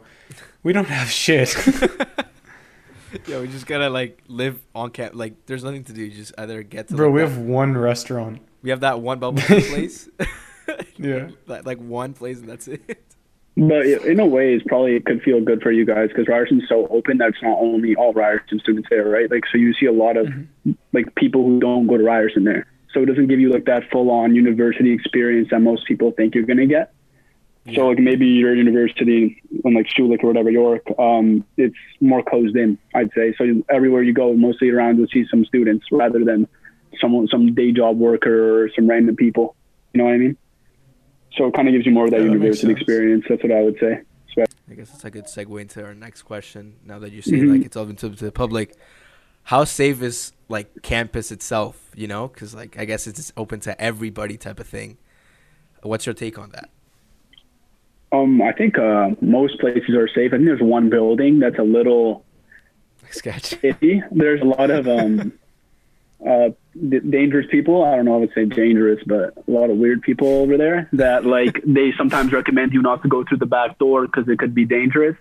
We 0.64 0.74
don't 0.74 0.88
have 0.88 1.10
shit. 1.10 1.56
Yeah, 3.28 3.40
we 3.40 3.48
just 3.48 3.66
gotta 3.66 3.90
like 3.90 4.22
live 4.28 4.60
on 4.76 4.90
camp. 4.92 5.16
Like, 5.16 5.46
there's 5.46 5.64
nothing 5.64 5.86
to 5.86 5.94
do. 5.94 6.04
You 6.04 6.12
just 6.12 6.34
either 6.38 6.64
get 6.64 6.90
to. 6.90 6.96
bro, 6.96 7.08
like, 7.08 7.16
we 7.16 7.22
that- 7.22 7.30
have 7.30 7.38
one 7.38 7.78
restaurant. 7.78 8.42
we 8.62 8.72
have 8.72 8.82
that 8.82 9.00
one 9.00 9.20
bubble 9.20 9.42
tea 9.48 9.62
place. 9.62 10.10
Yeah. 10.98 11.30
like, 11.46 11.66
like 11.66 11.78
one 11.78 12.14
place 12.14 12.40
and 12.40 12.50
that's 12.50 12.68
it. 12.68 12.82
But 13.56 13.86
in 13.86 14.20
a 14.20 14.26
way, 14.26 14.54
it's 14.54 14.66
probably 14.68 14.96
it 14.98 15.06
could 15.06 15.22
feel 15.22 15.40
good 15.40 15.62
for 15.62 15.72
you 15.72 15.86
guys 15.86 16.10
because 16.10 16.26
Ryerson's 16.26 16.68
so 16.68 16.88
open 16.88 17.20
that 17.20 17.30
it's 17.30 17.38
not 17.42 17.58
only 17.60 17.96
all 17.96 18.12
Ryerson 18.14 18.60
students 18.60 18.90
there, 18.90 19.08
right? 19.08 19.30
Like, 19.32 19.44
so 19.50 19.58
you 19.60 19.74
see 19.80 19.86
a 19.86 19.94
lot 19.94 20.18
of 20.18 20.28
like 20.92 21.14
people 21.16 21.44
who 21.46 21.60
don't 21.62 21.86
go 21.88 21.96
to 21.98 22.04
Ryerson 22.04 22.44
there. 22.44 22.66
So 22.96 23.04
it 23.04 23.08
doesn't 23.08 23.28
give 23.28 23.40
you 23.40 23.52
like 23.52 23.66
that 23.66 23.84
full 23.92 24.10
on 24.10 24.34
university 24.34 24.92
experience 24.92 25.50
that 25.52 25.60
most 25.60 25.86
people 25.86 26.12
think 26.12 26.34
you're 26.34 26.46
gonna 26.46 26.66
get. 26.66 26.94
So 27.74 27.88
like 27.88 27.98
maybe 27.98 28.28
your 28.28 28.56
university 28.56 29.42
in 29.66 29.74
like 29.74 29.88
Schulich 29.88 30.24
or 30.24 30.28
whatever 30.28 30.52
York, 30.52 30.84
um, 31.00 31.44
it's 31.58 31.76
more 32.00 32.22
closed 32.22 32.56
in, 32.56 32.78
I'd 32.94 33.10
say. 33.16 33.34
So 33.38 33.64
everywhere 33.70 34.04
you 34.04 34.14
go, 34.14 34.34
mostly 34.34 34.70
around 34.70 34.98
you'll 34.98 35.08
see 35.08 35.26
some 35.30 35.44
students 35.46 35.86
rather 35.92 36.24
than 36.24 36.48
someone 37.02 37.28
some 37.28 37.54
day 37.54 37.72
job 37.72 37.98
worker 37.98 38.64
or 38.64 38.70
some 38.76 38.88
random 38.88 39.16
people. 39.16 39.56
You 39.94 39.98
know 39.98 40.06
what 40.06 40.14
I 40.14 40.18
mean? 40.18 40.38
So 41.36 41.48
it 41.48 41.54
kind 41.54 41.68
of 41.68 41.74
gives 41.74 41.86
you 41.86 41.92
more 41.92 42.06
of 42.06 42.12
that 42.12 42.18
Yeah, 42.18 42.28
that 42.28 42.34
university 42.34 42.72
experience. 42.72 43.26
That's 43.28 43.44
what 43.44 43.52
I 43.52 43.64
would 43.64 43.78
say. 43.80 44.02
I 44.70 44.74
guess 44.74 44.94
it's 44.94 45.04
a 45.04 45.12
good 45.12 45.26
segue 45.26 45.62
into 45.62 45.84
our 45.84 45.94
next 45.94 46.24
question. 46.24 46.76
Now 46.86 47.00
that 47.00 47.12
you're 47.12 47.24
saying 47.24 47.52
like 47.52 47.66
it's 47.66 47.78
open 47.78 47.96
to, 47.98 48.10
to 48.10 48.26
the 48.26 48.32
public, 48.32 48.76
how 49.46 49.64
safe 49.64 50.02
is 50.02 50.34
like 50.50 50.82
campus 50.82 51.32
itself? 51.32 51.92
You 51.96 52.08
know, 52.08 52.28
because 52.28 52.54
like 52.54 52.78
I 52.78 52.86
guess 52.86 53.08
it's 53.08 53.32
open 53.38 53.60
to 53.62 53.80
everybody 53.82 54.38
type 54.38 54.60
of 54.60 54.68
thing. 54.68 54.98
What's 55.82 56.06
your 56.06 56.16
take 56.16 56.38
on 56.38 56.50
that? 56.52 56.70
Um, 58.12 58.42
I 58.42 58.52
think 58.52 58.78
uh, 58.78 59.12
most 59.22 59.60
places 59.60 59.96
are 59.96 60.08
safe. 60.08 60.34
I 60.34 60.38
think 60.38 60.46
there's 60.46 60.62
one 60.62 60.90
building 60.90 61.40
that's 61.40 61.60
a 61.60 61.64
little 61.64 62.26
sketchy. 63.12 64.04
There's 64.12 64.42
a 64.42 64.46
lot 64.46 64.72
of 64.72 64.88
um, 64.88 65.34
uh, 66.28 66.50
d- 66.90 67.00
dangerous 67.00 67.46
people. 67.52 67.84
I 67.84 67.96
don't 67.96 68.06
know 68.06 68.16
if 68.16 68.18
I 68.18 68.20
would 68.22 68.34
say 68.34 68.46
dangerous, 68.46 69.02
but 69.06 69.34
a 69.48 69.52
lot 69.52 69.70
of 69.70 69.78
weird 69.78 70.02
people 70.02 70.28
over 70.28 70.58
there 70.58 70.90
that 70.94 71.26
like 71.26 71.62
they 71.66 71.92
sometimes 71.98 72.32
recommend 72.32 72.74
you 72.74 72.82
not 72.82 73.04
to 73.04 73.10
go 73.10 73.24
through 73.24 73.38
the 73.38 73.46
back 73.46 73.78
door 73.78 74.08
because 74.08 74.28
it 74.28 74.40
could 74.40 74.56
be 74.56 74.66
dangerous. 74.66 75.18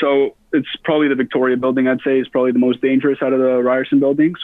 So 0.00 0.34
it's 0.56 0.76
probably 0.84 1.08
the 1.08 1.14
Victoria 1.14 1.56
building. 1.56 1.86
I'd 1.88 2.00
say 2.04 2.18
is 2.18 2.28
probably 2.28 2.52
the 2.52 2.58
most 2.58 2.80
dangerous 2.80 3.18
out 3.22 3.32
of 3.32 3.40
the 3.40 3.62
Ryerson 3.62 4.00
buildings. 4.00 4.38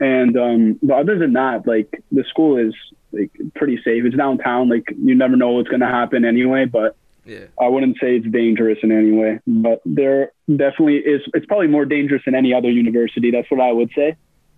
And 0.00 0.36
um, 0.36 0.78
but 0.82 0.98
other 1.00 1.18
than 1.18 1.32
that, 1.32 1.66
like 1.66 2.02
the 2.12 2.24
school 2.24 2.56
is 2.56 2.74
like 3.12 3.30
pretty 3.54 3.76
safe. 3.84 4.04
It's 4.04 4.16
downtown. 4.16 4.68
Like 4.68 4.86
you 4.96 5.14
never 5.14 5.36
know 5.36 5.50
what's 5.50 5.68
going 5.68 5.80
to 5.80 5.86
happen 5.86 6.24
anyway. 6.24 6.66
But 6.66 6.96
Yeah. 7.26 7.46
I 7.60 7.68
wouldn't 7.68 7.96
say 8.00 8.16
it's 8.16 8.26
dangerous 8.26 8.78
in 8.82 8.90
any 8.92 9.12
way, 9.12 9.40
but 9.46 9.82
there 9.84 10.32
definitely 10.48 10.98
is. 10.98 11.20
It's 11.34 11.46
probably 11.46 11.66
more 11.66 11.84
dangerous 11.84 12.22
than 12.24 12.34
any 12.34 12.54
other 12.54 12.70
university. 12.70 13.30
That's 13.30 13.50
what 13.50 13.60
I 13.60 13.72
would 13.72 13.90
say, 13.94 14.16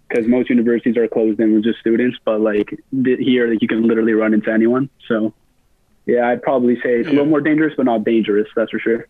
because 0.09 0.27
most 0.27 0.51
universities 0.51 0.97
are 0.97 1.09
closed 1.09 1.41
in 1.41 1.55
with 1.55 1.65
just 1.65 1.81
students. 1.81 2.19
But 2.25 2.41
like 2.41 2.69
here, 2.93 3.49
like 3.49 3.63
you 3.63 3.69
can 3.69 3.89
literally 3.89 4.13
run 4.13 4.35
into 4.35 4.53
anyone. 4.53 4.91
So 5.09 5.33
yeah, 6.07 6.29
I'd 6.29 6.43
probably 6.43 6.77
say 6.77 7.01
it's 7.01 7.09
a 7.09 7.13
little 7.13 7.27
more 7.27 7.41
dangerous, 7.41 7.75
but 7.77 7.87
not 7.87 8.05
dangerous. 8.05 8.49
That's 8.55 8.71
for 8.71 8.79
sure. 8.79 9.07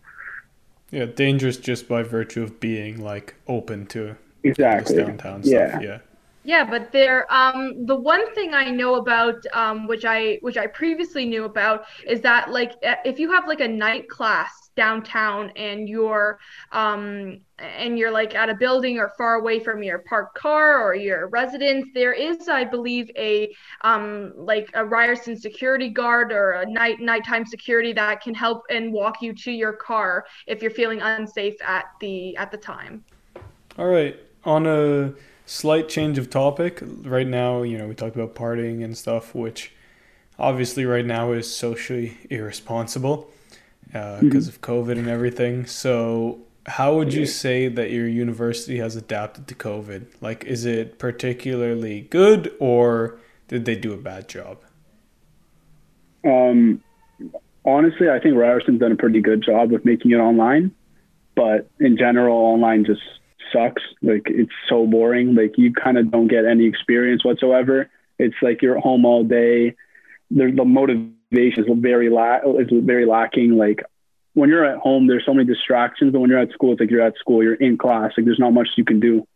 Yeah, 0.91 1.05
dangerous 1.05 1.57
just 1.57 1.87
by 1.87 2.03
virtue 2.03 2.43
of 2.43 2.59
being 2.59 3.01
like 3.01 3.35
open 3.47 3.85
to 3.87 4.15
Exactly. 4.43 4.95
this 4.95 5.05
downtown 5.05 5.41
Yeah. 5.43 5.69
stuff. 5.69 5.83
Yeah. 5.83 5.97
Yeah, 6.43 6.63
but 6.63 6.91
there, 6.91 7.31
um, 7.31 7.85
the 7.85 7.95
one 7.95 8.33
thing 8.33 8.53
I 8.55 8.71
know 8.71 8.95
about, 8.95 9.45
um, 9.53 9.85
which 9.85 10.05
I 10.05 10.39
which 10.41 10.57
I 10.57 10.65
previously 10.65 11.25
knew 11.25 11.45
about, 11.45 11.85
is 12.07 12.21
that 12.21 12.49
like 12.49 12.73
if 13.05 13.19
you 13.19 13.31
have 13.31 13.47
like 13.47 13.59
a 13.59 13.67
night 13.67 14.09
class 14.09 14.71
downtown 14.75 15.51
and 15.55 15.87
you're, 15.87 16.39
um, 16.71 17.41
and 17.59 17.99
you're 17.99 18.09
like 18.09 18.33
at 18.33 18.49
a 18.49 18.55
building 18.55 18.97
or 18.97 19.11
far 19.19 19.35
away 19.35 19.59
from 19.59 19.83
your 19.83 19.99
parked 19.99 20.35
car 20.35 20.81
or 20.81 20.95
your 20.95 21.27
residence, 21.27 21.87
there 21.93 22.13
is, 22.13 22.49
I 22.49 22.63
believe, 22.63 23.11
a 23.17 23.53
um, 23.81 24.33
like 24.35 24.71
a 24.73 24.83
Ryerson 24.83 25.37
security 25.37 25.89
guard 25.89 26.31
or 26.31 26.53
a 26.53 26.65
night 26.65 26.99
nighttime 26.99 27.45
security 27.45 27.93
that 27.93 28.21
can 28.21 28.33
help 28.33 28.63
and 28.71 28.91
walk 28.91 29.21
you 29.21 29.33
to 29.33 29.51
your 29.51 29.73
car 29.73 30.25
if 30.47 30.63
you're 30.63 30.71
feeling 30.71 31.01
unsafe 31.01 31.61
at 31.61 31.85
the 31.99 32.35
at 32.37 32.49
the 32.49 32.57
time. 32.57 33.03
All 33.77 33.85
right. 33.87 34.19
On 34.43 34.65
a 34.65 35.13
slight 35.51 35.89
change 35.89 36.17
of 36.17 36.29
topic, 36.29 36.81
right 37.03 37.27
now, 37.27 37.61
you 37.61 37.77
know, 37.77 37.85
we 37.85 37.93
talked 37.93 38.15
about 38.15 38.33
partying 38.33 38.83
and 38.85 38.97
stuff, 38.97 39.35
which 39.35 39.73
obviously 40.39 40.85
right 40.85 41.05
now 41.05 41.33
is 41.33 41.53
socially 41.53 42.17
irresponsible 42.29 43.29
because 43.91 44.47
of 44.47 44.61
COVID 44.61 44.97
and 44.97 45.09
everything. 45.09 45.65
So, 45.65 46.39
how 46.67 46.95
would 46.95 47.13
you 47.13 47.25
say 47.25 47.67
that 47.67 47.91
your 47.91 48.07
university 48.07 48.77
has 48.77 48.95
adapted 48.95 49.47
to 49.49 49.55
COVID? 49.55 50.05
Like, 50.21 50.45
is 50.45 50.63
it 50.63 50.97
particularly 50.97 52.01
good 52.01 52.55
or 52.59 53.19
did 53.49 53.65
they 53.65 53.75
do 53.75 53.91
a 53.91 53.97
bad 53.97 54.29
job? 54.29 54.59
Um, 56.23 56.81
honestly, 57.65 58.09
I 58.09 58.19
think 58.19 58.35
Ryerson's 58.35 58.79
done 58.79 58.93
a 58.93 58.95
pretty 58.95 59.19
good 59.19 59.43
job 59.43 59.71
with 59.71 59.83
making 59.83 60.11
it 60.11 60.17
online, 60.17 60.71
but 61.35 61.69
in 61.79 61.97
general, 61.97 62.37
online 62.37 62.85
just 62.85 63.01
sucks. 63.51 63.81
Like 64.01 64.23
it's 64.25 64.51
so 64.67 64.85
boring. 64.85 65.35
Like 65.35 65.57
you 65.57 65.73
kind 65.73 65.97
of 65.97 66.11
don't 66.11 66.27
get 66.27 66.45
any 66.45 66.65
experience 66.65 67.23
whatsoever. 67.23 67.89
It's 68.19 68.35
like 68.41 68.61
you're 68.61 68.77
at 68.77 68.83
home 68.83 69.05
all 69.05 69.23
day. 69.23 69.75
There's 70.29 70.55
the 70.55 70.65
motivation 70.65 71.63
is 71.63 71.65
very 71.77 72.09
la- 72.09 72.39
is 72.59 72.69
very 72.71 73.05
lacking. 73.05 73.57
Like 73.57 73.83
when 74.33 74.49
you're 74.49 74.65
at 74.65 74.77
home, 74.77 75.07
there's 75.07 75.25
so 75.25 75.33
many 75.33 75.45
distractions, 75.45 76.11
but 76.11 76.19
when 76.19 76.29
you're 76.29 76.39
at 76.39 76.51
school, 76.51 76.73
it's 76.73 76.79
like 76.79 76.89
you're 76.89 77.01
at 77.01 77.17
school, 77.17 77.43
you're 77.43 77.55
in 77.55 77.77
class. 77.77 78.11
Like 78.17 78.25
there's 78.25 78.39
not 78.39 78.51
much 78.51 78.69
you 78.77 78.85
can 78.85 78.99
do. 78.99 79.27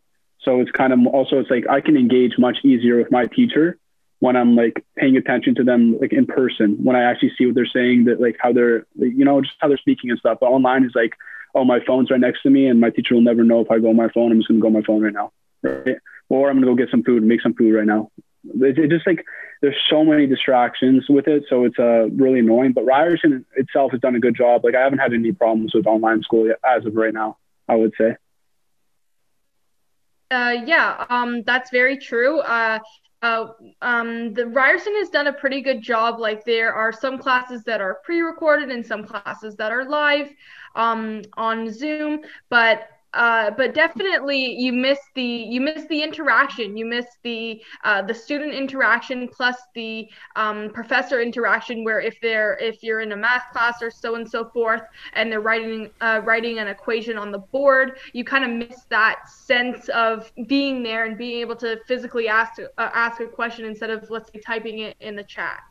So 0.41 0.61
it's 0.61 0.71
kind 0.71 0.93
of 0.93 0.99
also 1.07 1.39
it's 1.39 1.49
like 1.49 1.67
I 1.69 1.81
can 1.81 1.97
engage 1.97 2.37
much 2.37 2.57
easier 2.63 2.97
with 2.97 3.11
my 3.11 3.25
teacher 3.25 3.77
when 4.19 4.35
I'm 4.35 4.55
like 4.55 4.83
paying 4.95 5.17
attention 5.17 5.55
to 5.55 5.63
them 5.63 5.97
like 5.99 6.13
in 6.13 6.25
person, 6.25 6.77
when 6.83 6.95
I 6.95 7.03
actually 7.03 7.33
see 7.37 7.45
what 7.45 7.55
they're 7.55 7.65
saying, 7.65 8.05
that 8.05 8.21
like 8.21 8.37
how 8.39 8.53
they're 8.53 8.85
you 8.95 9.25
know 9.25 9.41
just 9.41 9.55
how 9.59 9.67
they're 9.67 9.77
speaking 9.77 10.09
and 10.09 10.19
stuff. 10.19 10.37
But 10.39 10.47
online 10.47 10.83
is 10.85 10.93
like, 10.95 11.13
oh 11.55 11.63
my 11.63 11.79
phone's 11.87 12.11
right 12.11 12.19
next 12.19 12.43
to 12.43 12.49
me, 12.49 12.67
and 12.67 12.79
my 12.79 12.89
teacher 12.91 13.15
will 13.15 13.21
never 13.21 13.43
know 13.43 13.61
if 13.61 13.71
I 13.71 13.79
go 13.79 13.89
on 13.89 13.95
my 13.95 14.09
phone. 14.09 14.31
I'm 14.31 14.39
just 14.39 14.49
gonna 14.49 14.59
go 14.59 14.67
on 14.67 14.73
my 14.73 14.81
phone 14.81 15.01
right 15.01 15.13
now, 15.13 15.31
right? 15.63 15.97
Or 16.29 16.49
I'm 16.49 16.57
gonna 16.57 16.67
go 16.67 16.75
get 16.75 16.91
some 16.91 17.03
food, 17.03 17.23
make 17.23 17.41
some 17.41 17.53
food 17.53 17.73
right 17.73 17.87
now. 17.87 18.11
It, 18.43 18.77
it 18.77 18.89
just 18.89 19.07
like 19.07 19.25
there's 19.61 19.75
so 19.89 20.03
many 20.03 20.27
distractions 20.27 21.05
with 21.09 21.27
it, 21.27 21.45
so 21.49 21.63
it's 21.63 21.79
uh 21.79 22.09
really 22.09 22.39
annoying. 22.39 22.73
But 22.73 22.85
Ryerson 22.85 23.45
itself 23.55 23.91
has 23.93 24.01
done 24.01 24.15
a 24.15 24.19
good 24.19 24.35
job. 24.35 24.63
Like 24.63 24.75
I 24.75 24.81
haven't 24.81 24.99
had 24.99 25.13
any 25.13 25.31
problems 25.31 25.73
with 25.73 25.87
online 25.87 26.21
school 26.21 26.45
yet, 26.45 26.59
as 26.63 26.85
of 26.85 26.95
right 26.95 27.13
now. 27.13 27.37
I 27.67 27.75
would 27.75 27.93
say. 27.97 28.17
Uh, 30.31 30.55
yeah, 30.65 31.05
um, 31.09 31.43
that's 31.43 31.69
very 31.69 31.97
true. 31.97 32.39
Uh, 32.39 32.79
uh, 33.25 33.47
um, 33.81 34.33
the 34.33 34.45
Ryerson 34.45 34.93
has 34.97 35.09
done 35.09 35.27
a 35.27 35.33
pretty 35.33 35.61
good 35.61 35.81
job. 35.81 36.19
Like 36.19 36.45
there 36.45 36.73
are 36.73 36.91
some 36.91 37.17
classes 37.17 37.63
that 37.63 37.81
are 37.81 37.95
pre-recorded 38.03 38.69
and 38.69 38.85
some 38.85 39.03
classes 39.03 39.55
that 39.55 39.71
are 39.71 39.85
live 39.85 40.29
um, 40.75 41.23
on 41.35 41.71
Zoom, 41.71 42.21
but 42.49 42.87
uh, 43.15 43.51
but 43.51 43.73
definitely 43.73 44.55
you 44.59 44.73
miss 44.73 44.99
the 45.15 45.23
you 45.23 45.61
miss 45.61 45.85
the 45.87 46.03
interaction. 46.03 46.75
You 46.75 46.85
miss 46.85 47.05
the 47.23 47.61
uh, 47.83 48.01
the 48.01 48.13
student 48.13 48.53
interaction 48.53 49.29
plus 49.29 49.55
the 49.73 50.07
um, 50.35 50.69
professor 50.71 51.21
interaction. 51.21 51.83
Where 51.85 52.01
if 52.01 52.19
they're 52.21 52.57
if 52.59 52.83
you're 52.83 52.99
in 52.99 53.13
a 53.13 53.15
math 53.15 53.45
class 53.53 53.81
or 53.81 53.89
so 53.89 54.15
and 54.15 54.29
so 54.29 54.49
forth, 54.49 54.81
and 55.13 55.31
they're 55.31 55.39
writing 55.41 55.89
uh, 56.01 56.21
writing 56.25 56.59
an 56.59 56.67
equation 56.67 57.17
on 57.17 57.31
the 57.31 57.39
board, 57.39 57.99
you 58.11 58.25
kind 58.25 58.43
of 58.43 58.69
miss 58.69 58.83
that 58.89 59.29
sense 59.29 59.87
of 59.89 60.31
being 60.47 60.83
there 60.83 61.05
and 61.05 61.17
being 61.17 61.39
able 61.39 61.55
to 61.55 61.79
physically 61.87 62.27
ask 62.27 62.59
uh, 62.59 62.65
ask 62.77 63.21
a 63.21 63.27
question 63.27 63.63
instead 63.65 63.89
of 63.89 64.09
let's 64.09 64.29
say 64.31 64.39
typing 64.45 64.79
it 64.79 64.97
in 64.99 65.15
the 65.15 65.23
chat. 65.23 65.61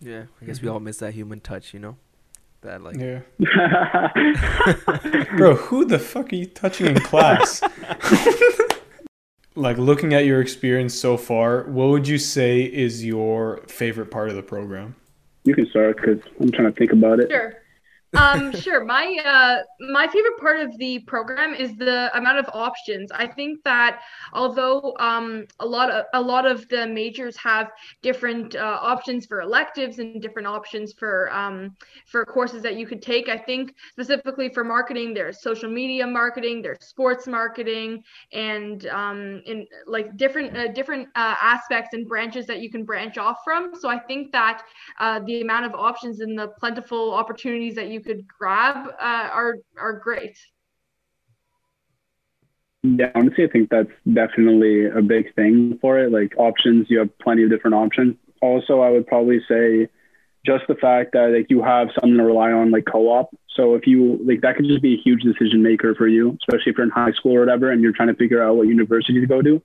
Yeah, 0.00 0.24
I 0.42 0.44
guess 0.44 0.60
we 0.60 0.68
all 0.68 0.80
miss 0.80 0.98
that 0.98 1.14
human 1.14 1.40
touch, 1.40 1.72
you 1.72 1.80
know, 1.80 1.96
that 2.66 2.82
like. 2.82 2.96
Yeah. 2.96 3.22
Bro, 5.36 5.56
who 5.56 5.84
the 5.84 5.98
fuck 5.98 6.32
are 6.32 6.36
you 6.36 6.46
touching 6.46 6.86
in 6.86 7.00
class? 7.00 7.62
like 9.54 9.78
looking 9.78 10.14
at 10.14 10.24
your 10.26 10.40
experience 10.40 10.94
so 10.94 11.16
far, 11.16 11.64
what 11.64 11.88
would 11.88 12.06
you 12.06 12.18
say 12.18 12.62
is 12.62 13.04
your 13.04 13.62
favorite 13.66 14.10
part 14.10 14.28
of 14.28 14.36
the 14.36 14.42
program? 14.42 14.94
you 15.46 15.54
can 15.54 15.66
start 15.70 15.96
because 15.96 16.20
I'm 16.40 16.50
trying 16.50 16.72
to 16.72 16.78
think 16.78 16.92
about 16.92 17.20
it. 17.20 17.30
Sure. 17.30 17.54
Um, 18.14 18.52
sure. 18.52 18.84
My 18.84 19.18
uh, 19.24 19.62
my 19.92 20.06
favorite 20.06 20.38
part 20.38 20.60
of 20.60 20.76
the 20.78 21.00
program 21.00 21.54
is 21.54 21.76
the 21.76 22.16
amount 22.16 22.38
of 22.38 22.48
options. 22.54 23.10
I 23.12 23.26
think 23.26 23.62
that 23.64 24.00
although 24.32 24.94
um, 25.00 25.46
a 25.60 25.66
lot 25.66 25.90
of 25.90 26.06
a 26.14 26.20
lot 26.20 26.46
of 26.46 26.68
the 26.68 26.86
majors 26.86 27.36
have 27.36 27.70
different 28.02 28.54
uh, 28.54 28.78
options 28.80 29.26
for 29.26 29.40
electives 29.40 29.98
and 29.98 30.22
different 30.22 30.46
options 30.46 30.92
for 30.92 31.32
um, 31.32 31.76
for 32.06 32.24
courses 32.24 32.62
that 32.62 32.76
you 32.76 32.86
could 32.86 33.02
take, 33.02 33.28
I 33.28 33.36
think 33.36 33.74
specifically 33.90 34.48
for 34.48 34.64
marketing, 34.64 35.12
there's 35.12 35.42
social 35.42 35.70
media 35.70 36.06
marketing, 36.06 36.62
there's 36.62 36.84
sports 36.86 37.26
marketing, 37.26 38.02
and 38.32 38.86
um, 38.86 39.42
in 39.46 39.66
like 39.86 40.16
different 40.16 40.56
uh, 40.56 40.68
different 40.72 41.08
uh, 41.16 41.34
aspects 41.40 41.92
and 41.92 42.06
branches 42.06 42.46
that 42.46 42.60
you 42.60 42.70
can 42.70 42.84
branch 42.84 43.18
off 43.18 43.38
from. 43.44 43.72
So 43.78 43.88
I 43.88 43.98
think 43.98 44.32
that 44.32 44.62
uh, 45.00 45.20
the 45.26 45.42
amount 45.42 45.66
of 45.66 45.74
options 45.74 46.20
and 46.20 46.38
the 46.38 46.48
plentiful 46.58 47.12
opportunities 47.12 47.74
that 47.74 47.88
you 47.88 48.00
could 48.06 48.24
grab 48.38 48.88
uh, 49.00 49.28
are 49.32 49.56
are 49.78 49.98
great. 49.98 50.38
Yeah, 52.82 53.10
honestly, 53.14 53.44
I 53.44 53.48
think 53.48 53.68
that's 53.68 53.90
definitely 54.12 54.86
a 54.86 55.02
big 55.02 55.34
thing 55.34 55.78
for 55.80 55.98
it. 55.98 56.12
Like 56.12 56.34
options, 56.36 56.86
you 56.88 57.00
have 57.00 57.18
plenty 57.18 57.42
of 57.42 57.50
different 57.50 57.74
options. 57.74 58.16
Also, 58.40 58.80
I 58.80 58.90
would 58.90 59.06
probably 59.06 59.40
say 59.48 59.88
just 60.44 60.64
the 60.68 60.76
fact 60.76 61.12
that 61.12 61.32
like 61.36 61.46
you 61.50 61.62
have 61.62 61.88
something 61.94 62.16
to 62.16 62.22
rely 62.22 62.52
on, 62.52 62.70
like 62.70 62.84
co-op. 62.90 63.36
So 63.56 63.74
if 63.74 63.86
you 63.86 64.20
like, 64.24 64.42
that 64.42 64.56
could 64.56 64.66
just 64.66 64.82
be 64.82 64.94
a 64.94 65.02
huge 65.02 65.22
decision 65.22 65.62
maker 65.62 65.94
for 65.96 66.06
you, 66.06 66.38
especially 66.42 66.70
if 66.70 66.78
you're 66.78 66.86
in 66.86 66.90
high 66.90 67.12
school 67.12 67.36
or 67.36 67.40
whatever, 67.40 67.72
and 67.72 67.82
you're 67.82 67.92
trying 67.92 68.08
to 68.08 68.14
figure 68.14 68.42
out 68.42 68.56
what 68.56 68.68
university 68.68 69.20
to 69.20 69.26
go 69.26 69.42
to. 69.42 69.60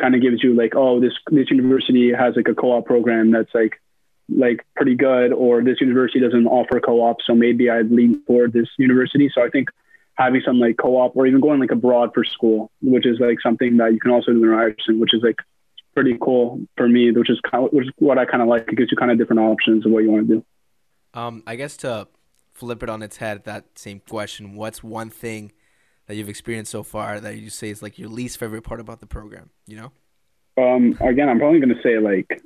Kind 0.00 0.14
of 0.14 0.22
gives 0.22 0.42
you 0.42 0.54
like, 0.54 0.74
oh, 0.76 1.00
this 1.00 1.14
this 1.30 1.50
university 1.50 2.12
has 2.12 2.36
like 2.36 2.48
a 2.48 2.54
co-op 2.54 2.86
program 2.86 3.32
that's 3.32 3.52
like 3.52 3.80
like 4.34 4.64
pretty 4.76 4.94
good, 4.94 5.32
or 5.32 5.62
this 5.62 5.80
university 5.80 6.20
doesn't 6.20 6.46
offer 6.46 6.80
co-op, 6.80 7.18
so 7.26 7.34
maybe 7.34 7.70
I'd 7.70 7.90
lean 7.90 8.22
toward 8.26 8.52
this 8.52 8.68
university. 8.78 9.30
So 9.34 9.44
I 9.44 9.48
think 9.48 9.68
having 10.14 10.42
some 10.44 10.58
like 10.58 10.76
co-op 10.76 11.16
or 11.16 11.26
even 11.26 11.40
going 11.40 11.60
like 11.60 11.70
abroad 11.70 12.10
for 12.14 12.24
school, 12.24 12.70
which 12.82 13.06
is 13.06 13.18
like 13.20 13.38
something 13.42 13.78
that 13.78 13.92
you 13.92 14.00
can 14.00 14.10
also 14.10 14.32
do 14.32 14.42
in 14.42 14.50
Ryerson, 14.50 15.00
which 15.00 15.14
is 15.14 15.22
like 15.22 15.36
pretty 15.94 16.16
cool 16.20 16.60
for 16.76 16.88
me, 16.88 17.10
which 17.10 17.30
is 17.30 17.40
kind 17.50 17.64
of, 17.64 17.72
which 17.72 17.86
is 17.86 17.92
what 17.96 18.18
I 18.18 18.24
kind 18.24 18.42
of 18.42 18.48
like. 18.48 18.68
It 18.68 18.76
gives 18.76 18.90
you 18.90 18.96
kind 18.96 19.10
of 19.10 19.18
different 19.18 19.40
options 19.40 19.86
of 19.86 19.92
what 19.92 20.02
you 20.02 20.10
want 20.10 20.28
to 20.28 20.34
do. 20.34 20.44
Um, 21.18 21.42
I 21.46 21.56
guess 21.56 21.76
to 21.78 22.08
flip 22.52 22.82
it 22.82 22.88
on 22.88 23.02
its 23.02 23.16
head, 23.16 23.44
that 23.44 23.78
same 23.78 24.00
question: 24.00 24.54
What's 24.54 24.82
one 24.82 25.10
thing 25.10 25.52
that 26.06 26.16
you've 26.16 26.28
experienced 26.28 26.70
so 26.70 26.82
far 26.82 27.20
that 27.20 27.36
you 27.36 27.50
say 27.50 27.70
is 27.70 27.82
like 27.82 27.98
your 27.98 28.08
least 28.08 28.38
favorite 28.38 28.62
part 28.62 28.80
about 28.80 29.00
the 29.00 29.06
program? 29.06 29.50
You 29.66 29.76
know. 29.76 29.92
Um, 30.58 30.98
again, 31.00 31.28
I'm 31.28 31.38
probably 31.38 31.60
going 31.60 31.74
to 31.74 31.82
say 31.82 31.98
like 31.98 32.42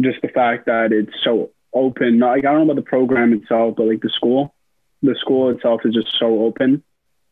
just 0.00 0.20
the 0.22 0.28
fact 0.28 0.66
that 0.66 0.92
it's 0.92 1.12
so 1.24 1.50
open. 1.72 2.18
Like, 2.18 2.44
I 2.44 2.52
don't 2.52 2.66
know 2.66 2.72
about 2.72 2.76
the 2.76 2.88
program 2.88 3.32
itself, 3.32 3.74
but 3.76 3.86
like 3.86 4.00
the 4.00 4.10
school, 4.10 4.54
the 5.02 5.16
school 5.20 5.50
itself 5.50 5.82
is 5.84 5.94
just 5.94 6.16
so 6.18 6.44
open 6.44 6.82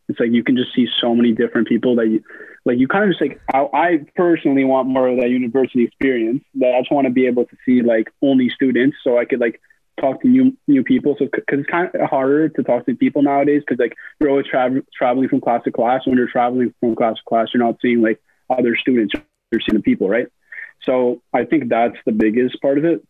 it's 0.07 0.19
like 0.19 0.31
you 0.31 0.43
can 0.43 0.55
just 0.55 0.73
see 0.75 0.87
so 1.01 1.15
many 1.15 1.31
different 1.31 1.67
people 1.67 1.95
that 1.95 2.07
you 2.07 2.23
like. 2.63 2.77
You 2.77 2.87
kind 2.87 3.05
of 3.05 3.11
just 3.11 3.21
like 3.21 3.41
I, 3.53 3.65
I 3.73 4.05
personally 4.15 4.63
want 4.63 4.87
more 4.87 5.07
of 5.07 5.17
that 5.17 5.29
university 5.29 5.83
experience. 5.83 6.43
That 6.55 6.75
I 6.75 6.81
just 6.81 6.91
want 6.91 7.05
to 7.05 7.11
be 7.11 7.27
able 7.27 7.45
to 7.45 7.57
see 7.65 7.81
like 7.81 8.11
only 8.21 8.49
students, 8.49 8.97
so 9.03 9.17
I 9.17 9.25
could 9.25 9.39
like 9.39 9.59
talk 9.99 10.21
to 10.21 10.27
new 10.27 10.55
new 10.67 10.83
people. 10.83 11.15
So 11.17 11.25
because 11.25 11.59
it's 11.59 11.69
kind 11.69 11.89
of 11.93 12.09
harder 12.09 12.49
to 12.49 12.63
talk 12.63 12.85
to 12.85 12.95
people 12.95 13.23
nowadays 13.23 13.63
because 13.65 13.79
like 13.79 13.95
you're 14.19 14.29
always 14.29 14.45
tra- 14.45 14.83
traveling 14.95 15.29
from 15.29 15.41
class 15.41 15.63
to 15.63 15.71
class. 15.71 16.05
When 16.05 16.17
you're 16.17 16.29
traveling 16.29 16.73
from 16.79 16.95
class 16.95 17.15
to 17.15 17.23
class, 17.27 17.47
you're 17.53 17.63
not 17.63 17.77
seeing 17.81 18.01
like 18.01 18.21
other 18.49 18.75
students. 18.75 19.13
You're 19.51 19.61
seeing 19.61 19.77
the 19.77 19.83
people, 19.83 20.07
right? 20.07 20.27
So 20.85 21.21
I 21.33 21.45
think 21.45 21.69
that's 21.69 21.97
the 22.05 22.11
biggest 22.11 22.61
part 22.61 22.77
of 22.77 22.85
it. 22.85 23.05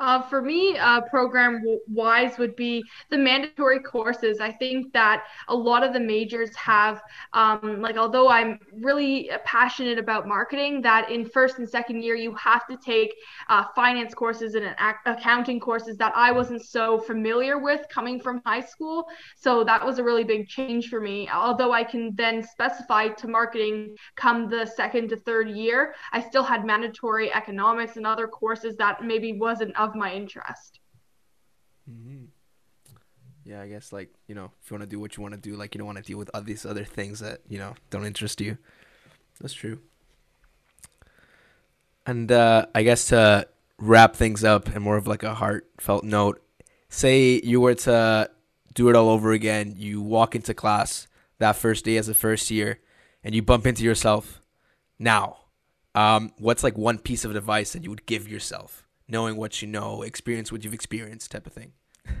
Uh, 0.00 0.22
for 0.22 0.40
me, 0.40 0.78
uh, 0.78 1.00
program 1.00 1.60
wise 1.88 2.38
would 2.38 2.54
be 2.54 2.84
the 3.10 3.18
mandatory 3.18 3.80
courses. 3.80 4.38
I 4.40 4.52
think 4.52 4.92
that 4.92 5.24
a 5.48 5.56
lot 5.56 5.82
of 5.82 5.92
the 5.92 5.98
majors 5.98 6.54
have, 6.54 7.02
um, 7.32 7.80
like, 7.82 7.96
although 7.96 8.28
I'm 8.28 8.60
really 8.72 9.28
passionate 9.44 9.98
about 9.98 10.28
marketing, 10.28 10.82
that 10.82 11.10
in 11.10 11.24
first 11.24 11.58
and 11.58 11.68
second 11.68 12.02
year 12.02 12.14
you 12.14 12.32
have 12.36 12.64
to 12.68 12.76
take 12.76 13.12
uh, 13.48 13.64
finance 13.74 14.14
courses 14.14 14.54
and 14.54 14.72
accounting 15.06 15.58
courses 15.58 15.96
that 15.96 16.12
I 16.14 16.30
wasn't 16.30 16.64
so 16.64 17.00
familiar 17.00 17.58
with 17.58 17.84
coming 17.88 18.20
from 18.20 18.40
high 18.46 18.60
school. 18.60 19.08
So 19.36 19.64
that 19.64 19.84
was 19.84 19.98
a 19.98 20.04
really 20.04 20.24
big 20.24 20.46
change 20.46 20.90
for 20.90 21.00
me. 21.00 21.28
Although 21.28 21.72
I 21.72 21.82
can 21.82 22.14
then 22.14 22.40
specify 22.40 23.08
to 23.08 23.26
marketing 23.26 23.96
come 24.14 24.48
the 24.48 24.64
second 24.64 25.08
to 25.08 25.16
third 25.16 25.48
year, 25.48 25.94
I 26.12 26.20
still 26.20 26.44
had 26.44 26.64
mandatory 26.64 27.32
economics 27.32 27.96
and 27.96 28.06
other 28.06 28.28
courses 28.28 28.76
that 28.76 29.02
maybe 29.02 29.32
wasn't 29.32 29.76
of 29.76 29.87
my 29.94 30.12
interest. 30.12 30.80
Mm-hmm. 31.90 32.24
Yeah, 33.44 33.62
I 33.62 33.68
guess 33.68 33.92
like 33.92 34.10
you 34.26 34.34
know, 34.34 34.50
if 34.62 34.70
you 34.70 34.74
want 34.74 34.82
to 34.82 34.94
do 34.94 35.00
what 35.00 35.16
you 35.16 35.22
want 35.22 35.34
to 35.34 35.40
do, 35.40 35.56
like 35.56 35.74
you 35.74 35.78
don't 35.78 35.86
want 35.86 35.98
to 35.98 36.04
deal 36.04 36.18
with 36.18 36.30
all 36.34 36.42
these 36.42 36.66
other 36.66 36.84
things 36.84 37.20
that 37.20 37.40
you 37.48 37.58
know 37.58 37.74
don't 37.90 38.04
interest 38.04 38.40
you. 38.40 38.58
That's 39.40 39.54
true. 39.54 39.78
And 42.04 42.30
uh, 42.32 42.66
I 42.74 42.82
guess 42.82 43.08
to 43.08 43.48
wrap 43.78 44.16
things 44.16 44.42
up 44.42 44.68
and 44.68 44.82
more 44.82 44.96
of 44.96 45.06
like 45.06 45.22
a 45.22 45.34
heartfelt 45.34 46.04
note, 46.04 46.42
say 46.88 47.40
you 47.42 47.60
were 47.60 47.74
to 47.74 48.30
do 48.74 48.88
it 48.88 48.96
all 48.96 49.08
over 49.08 49.32
again. 49.32 49.74
You 49.76 50.00
walk 50.00 50.34
into 50.34 50.54
class 50.54 51.06
that 51.38 51.56
first 51.56 51.84
day 51.84 51.96
as 51.96 52.08
a 52.08 52.14
first 52.14 52.50
year, 52.50 52.80
and 53.22 53.34
you 53.34 53.42
bump 53.42 53.66
into 53.66 53.84
yourself 53.84 54.40
now. 54.98 55.38
Um, 55.94 56.32
what's 56.38 56.62
like 56.62 56.78
one 56.78 56.98
piece 56.98 57.24
of 57.24 57.34
advice 57.34 57.72
that 57.72 57.82
you 57.82 57.90
would 57.90 58.06
give 58.06 58.28
yourself? 58.28 58.87
Knowing 59.08 59.36
what 59.36 59.62
you 59.62 59.68
know, 59.68 60.02
experience 60.02 60.52
what 60.52 60.64
you've 60.64 60.74
experienced, 60.74 61.30
type 61.30 61.46
of 61.46 61.52
thing. 61.52 61.72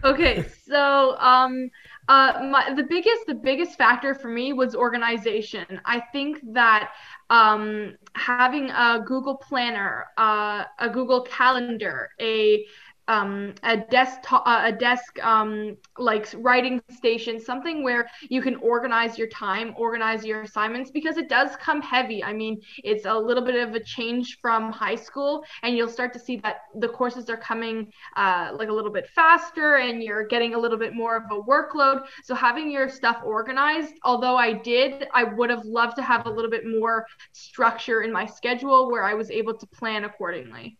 okay, 0.04 0.44
so 0.66 1.16
um, 1.18 1.70
uh, 2.08 2.48
my, 2.50 2.72
the 2.74 2.82
biggest 2.82 3.26
the 3.26 3.34
biggest 3.34 3.78
factor 3.78 4.14
for 4.14 4.28
me 4.28 4.52
was 4.52 4.74
organization. 4.74 5.80
I 5.84 6.00
think 6.12 6.40
that 6.52 6.90
um, 7.30 7.96
having 8.14 8.70
a 8.70 9.02
Google 9.04 9.36
Planner, 9.36 10.06
uh, 10.18 10.64
a 10.78 10.88
Google 10.90 11.22
Calendar, 11.22 12.10
a 12.20 12.66
um, 13.08 13.54
a 13.62 13.76
desktop, 13.76 14.46
uh, 14.46 14.62
a 14.64 14.72
desk, 14.72 15.18
um, 15.24 15.76
like 15.98 16.28
writing 16.36 16.80
station, 16.90 17.40
something 17.40 17.82
where 17.82 18.08
you 18.28 18.40
can 18.40 18.56
organize 18.56 19.18
your 19.18 19.28
time, 19.28 19.74
organize 19.76 20.24
your 20.24 20.42
assignments, 20.42 20.90
because 20.90 21.16
it 21.16 21.28
does 21.28 21.56
come 21.56 21.80
heavy. 21.80 22.22
I 22.22 22.32
mean, 22.32 22.60
it's 22.84 23.06
a 23.06 23.14
little 23.14 23.44
bit 23.44 23.56
of 23.56 23.74
a 23.74 23.82
change 23.82 24.38
from 24.40 24.70
high 24.70 24.94
school, 24.94 25.44
and 25.62 25.76
you'll 25.76 25.88
start 25.88 26.12
to 26.12 26.18
see 26.18 26.36
that 26.38 26.56
the 26.76 26.88
courses 26.88 27.28
are 27.30 27.36
coming 27.36 27.90
uh, 28.16 28.50
like 28.54 28.68
a 28.68 28.72
little 28.72 28.92
bit 28.92 29.08
faster, 29.08 29.76
and 29.76 30.02
you're 30.02 30.26
getting 30.26 30.54
a 30.54 30.58
little 30.58 30.78
bit 30.78 30.94
more 30.94 31.16
of 31.16 31.24
a 31.30 31.42
workload. 31.42 32.02
So 32.22 32.34
having 32.34 32.70
your 32.70 32.88
stuff 32.88 33.22
organized, 33.24 33.94
although 34.04 34.36
I 34.36 34.52
did, 34.52 35.08
I 35.14 35.24
would 35.24 35.50
have 35.50 35.64
loved 35.64 35.96
to 35.96 36.02
have 36.02 36.26
a 36.26 36.30
little 36.30 36.50
bit 36.50 36.66
more 36.66 37.06
structure 37.32 38.02
in 38.02 38.12
my 38.12 38.26
schedule 38.26 38.90
where 38.90 39.04
I 39.04 39.14
was 39.14 39.30
able 39.30 39.56
to 39.56 39.66
plan 39.66 40.04
accordingly. 40.04 40.76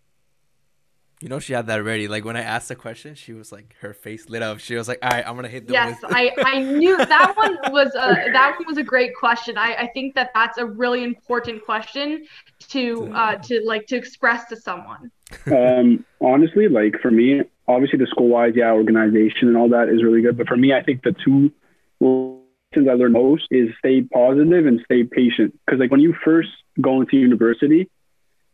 You 1.21 1.29
know, 1.29 1.41
she 1.41 1.53
had 1.53 1.67
that 1.67 1.83
ready. 1.83 2.07
Like 2.07 2.25
when 2.25 2.37
I 2.37 2.43
asked 2.43 2.69
the 2.69 2.77
question, 2.77 3.17
she 3.17 3.33
was 3.33 3.51
like, 3.51 3.75
her 3.81 3.93
face 3.93 4.29
lit 4.29 4.41
up. 4.41 4.61
She 4.61 4.77
was 4.77 4.87
like, 4.87 4.99
"All 5.03 5.11
right, 5.11 5.27
I'm 5.27 5.35
gonna 5.35 5.49
hit 5.49 5.67
the." 5.67 5.73
Yes, 5.73 5.99
I, 6.05 6.31
I 6.39 6.61
knew 6.61 6.97
that 7.05 7.37
one 7.37 7.59
was 7.73 7.89
a 7.97 8.31
that 8.33 8.55
one 8.57 8.67
was 8.69 8.79
a 8.79 8.85
great 8.85 9.17
question. 9.17 9.59
I, 9.59 9.75
I 9.75 9.87
think 9.89 10.15
that 10.15 10.31
that's 10.33 10.59
a 10.59 10.67
really 10.67 11.03
important 11.03 11.65
question 11.65 12.25
to 12.69 13.13
uh 13.15 13.37
to 13.37 13.61
like 13.65 13.87
to 13.89 13.97
express 13.97 14.49
to 14.51 14.57
someone. 14.57 15.11
Um, 15.47 16.05
honestly, 16.21 16.69
like 16.69 16.95
for 17.03 17.11
me, 17.11 17.43
obviously 17.67 17.99
the 17.99 18.07
school 18.07 18.29
wise, 18.29 18.53
yeah, 18.55 18.71
organization 18.71 19.49
and 19.49 19.57
all 19.57 19.69
that 19.71 19.89
is 19.89 20.03
really 20.03 20.23
good. 20.23 20.39
But 20.39 20.47
for 20.47 20.57
me, 20.57 20.73
I 20.73 20.83
think 20.83 21.03
the 21.03 21.15
two 21.25 21.53
lessons 22.01 22.89
I 22.89 22.95
learned 22.95 23.15
most 23.15 23.47
is 23.51 23.71
stay 23.79 24.03
positive 24.03 24.67
and 24.67 24.81
stay 24.85 25.03
patient. 25.03 25.59
Because 25.67 25.81
like 25.81 25.91
when 25.91 26.01
you 26.01 26.15
first 26.25 26.51
go 26.81 27.01
into 27.01 27.17
university 27.17 27.91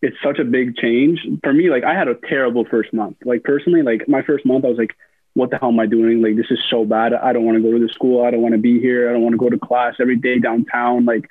it's 0.04 0.16
such 0.22 0.38
a 0.38 0.44
big 0.44 0.76
change 0.76 1.26
for 1.42 1.52
me. 1.54 1.70
Like 1.70 1.82
I 1.82 1.94
had 1.94 2.08
a 2.08 2.14
terrible 2.14 2.66
first 2.70 2.92
month. 2.92 3.16
Like 3.24 3.42
personally, 3.42 3.80
like 3.80 4.06
my 4.06 4.20
first 4.20 4.44
month, 4.44 4.66
I 4.66 4.68
was 4.68 4.76
like, 4.76 4.94
what 5.32 5.50
the 5.50 5.56
hell 5.56 5.70
am 5.70 5.80
I 5.80 5.86
doing? 5.86 6.20
Like 6.20 6.36
this 6.36 6.50
is 6.50 6.58
so 6.68 6.84
bad. 6.84 7.14
I 7.14 7.32
don't 7.32 7.44
want 7.44 7.56
to 7.56 7.62
go 7.62 7.72
to 7.72 7.84
the 7.84 7.90
school. 7.90 8.22
I 8.22 8.30
don't 8.30 8.42
want 8.42 8.52
to 8.52 8.60
be 8.60 8.78
here. 8.80 9.08
I 9.08 9.14
don't 9.14 9.22
want 9.22 9.32
to 9.32 9.38
go 9.38 9.48
to 9.48 9.58
class 9.58 9.94
every 9.98 10.16
day 10.16 10.38
downtown. 10.38 11.06
Like 11.06 11.26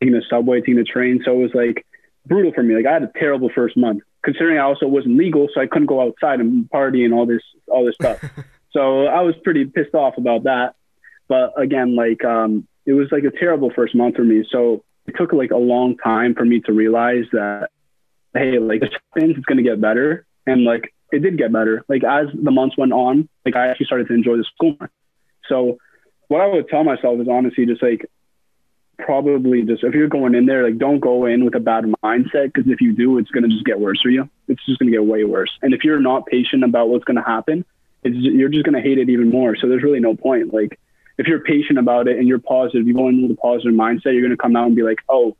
taking 0.00 0.12
the 0.12 0.22
subway, 0.28 0.60
taking 0.60 0.76
the 0.76 0.84
train. 0.84 1.22
So 1.24 1.32
it 1.32 1.42
was 1.44 1.54
like 1.54 1.86
brutal 2.26 2.52
for 2.52 2.62
me. 2.62 2.76
Like 2.76 2.84
I 2.84 2.92
had 2.92 3.02
a 3.04 3.10
terrible 3.18 3.48
first 3.54 3.74
month, 3.74 4.02
considering 4.22 4.58
I 4.58 4.64
also 4.64 4.86
wasn't 4.86 5.16
legal, 5.16 5.48
so 5.54 5.62
I 5.62 5.66
couldn't 5.66 5.86
go 5.86 6.02
outside 6.02 6.40
and 6.40 6.70
party 6.70 7.06
and 7.06 7.14
all 7.14 7.24
this 7.24 7.42
all 7.68 7.86
this 7.86 7.94
stuff. 7.94 8.22
so 8.70 9.06
I 9.06 9.22
was 9.22 9.34
pretty 9.42 9.64
pissed 9.64 9.94
off 9.94 10.18
about 10.18 10.44
that. 10.44 10.74
But 11.26 11.58
again, 11.58 11.96
like 11.96 12.22
um, 12.22 12.68
it 12.84 12.92
was 12.92 13.08
like 13.10 13.24
a 13.24 13.30
terrible 13.30 13.72
first 13.74 13.94
month 13.94 14.16
for 14.16 14.24
me. 14.24 14.44
So 14.50 14.84
it 15.06 15.14
took 15.16 15.32
like 15.32 15.52
a 15.52 15.56
long 15.56 15.96
time 15.96 16.34
for 16.34 16.44
me 16.44 16.60
to 16.66 16.72
realize 16.74 17.24
that 17.32 17.70
hey, 18.34 18.58
like 18.58 18.80
this 18.80 18.90
happens, 19.14 19.36
it's 19.36 19.46
gonna 19.46 19.62
get 19.62 19.80
better. 19.80 20.26
And 20.46 20.64
like 20.64 20.92
it 21.12 21.20
did 21.20 21.38
get 21.38 21.52
better. 21.52 21.84
Like 21.88 22.04
as 22.04 22.26
the 22.34 22.50
months 22.50 22.76
went 22.76 22.92
on, 22.92 23.28
like 23.44 23.56
I 23.56 23.68
actually 23.68 23.86
started 23.86 24.08
to 24.08 24.14
enjoy 24.14 24.36
the 24.36 24.44
school 24.54 24.76
more. 24.78 24.90
So 25.48 25.78
what 26.28 26.40
I 26.40 26.46
would 26.46 26.68
tell 26.68 26.84
myself 26.84 27.20
is 27.20 27.28
honestly 27.28 27.66
just 27.66 27.82
like 27.82 28.06
probably 28.98 29.62
just 29.62 29.84
if 29.84 29.94
you're 29.94 30.08
going 30.08 30.34
in 30.34 30.46
there, 30.46 30.64
like 30.64 30.78
don't 30.78 31.00
go 31.00 31.26
in 31.26 31.44
with 31.44 31.54
a 31.54 31.60
bad 31.60 31.84
mindset 32.02 32.52
because 32.52 32.70
if 32.70 32.80
you 32.80 32.92
do, 32.92 33.18
it's 33.18 33.30
gonna 33.30 33.48
just 33.48 33.64
get 33.64 33.78
worse 33.80 34.00
for 34.00 34.10
you. 34.10 34.28
It's 34.48 34.64
just 34.66 34.78
gonna 34.78 34.90
get 34.90 35.04
way 35.04 35.24
worse. 35.24 35.50
And 35.62 35.74
if 35.74 35.84
you're 35.84 36.00
not 36.00 36.26
patient 36.26 36.64
about 36.64 36.88
what's 36.88 37.04
gonna 37.04 37.24
happen, 37.24 37.64
it's 38.02 38.16
you're 38.16 38.48
just 38.48 38.64
gonna 38.64 38.80
hate 38.80 38.98
it 38.98 39.08
even 39.08 39.30
more. 39.30 39.56
So 39.56 39.68
there's 39.68 39.82
really 39.82 40.00
no 40.00 40.14
point. 40.14 40.52
Like 40.52 40.78
if 41.18 41.26
you're 41.26 41.40
patient 41.40 41.78
about 41.78 42.08
it 42.08 42.18
and 42.18 42.26
you're 42.26 42.38
positive, 42.38 42.86
you 42.86 42.94
go 42.94 43.08
in 43.08 43.22
with 43.22 43.38
a 43.38 43.40
positive 43.40 43.74
mindset, 43.74 44.12
you're 44.12 44.22
gonna 44.22 44.36
come 44.36 44.56
out 44.56 44.66
and 44.66 44.76
be 44.76 44.82
like, 44.82 44.98
oh, 45.08 45.36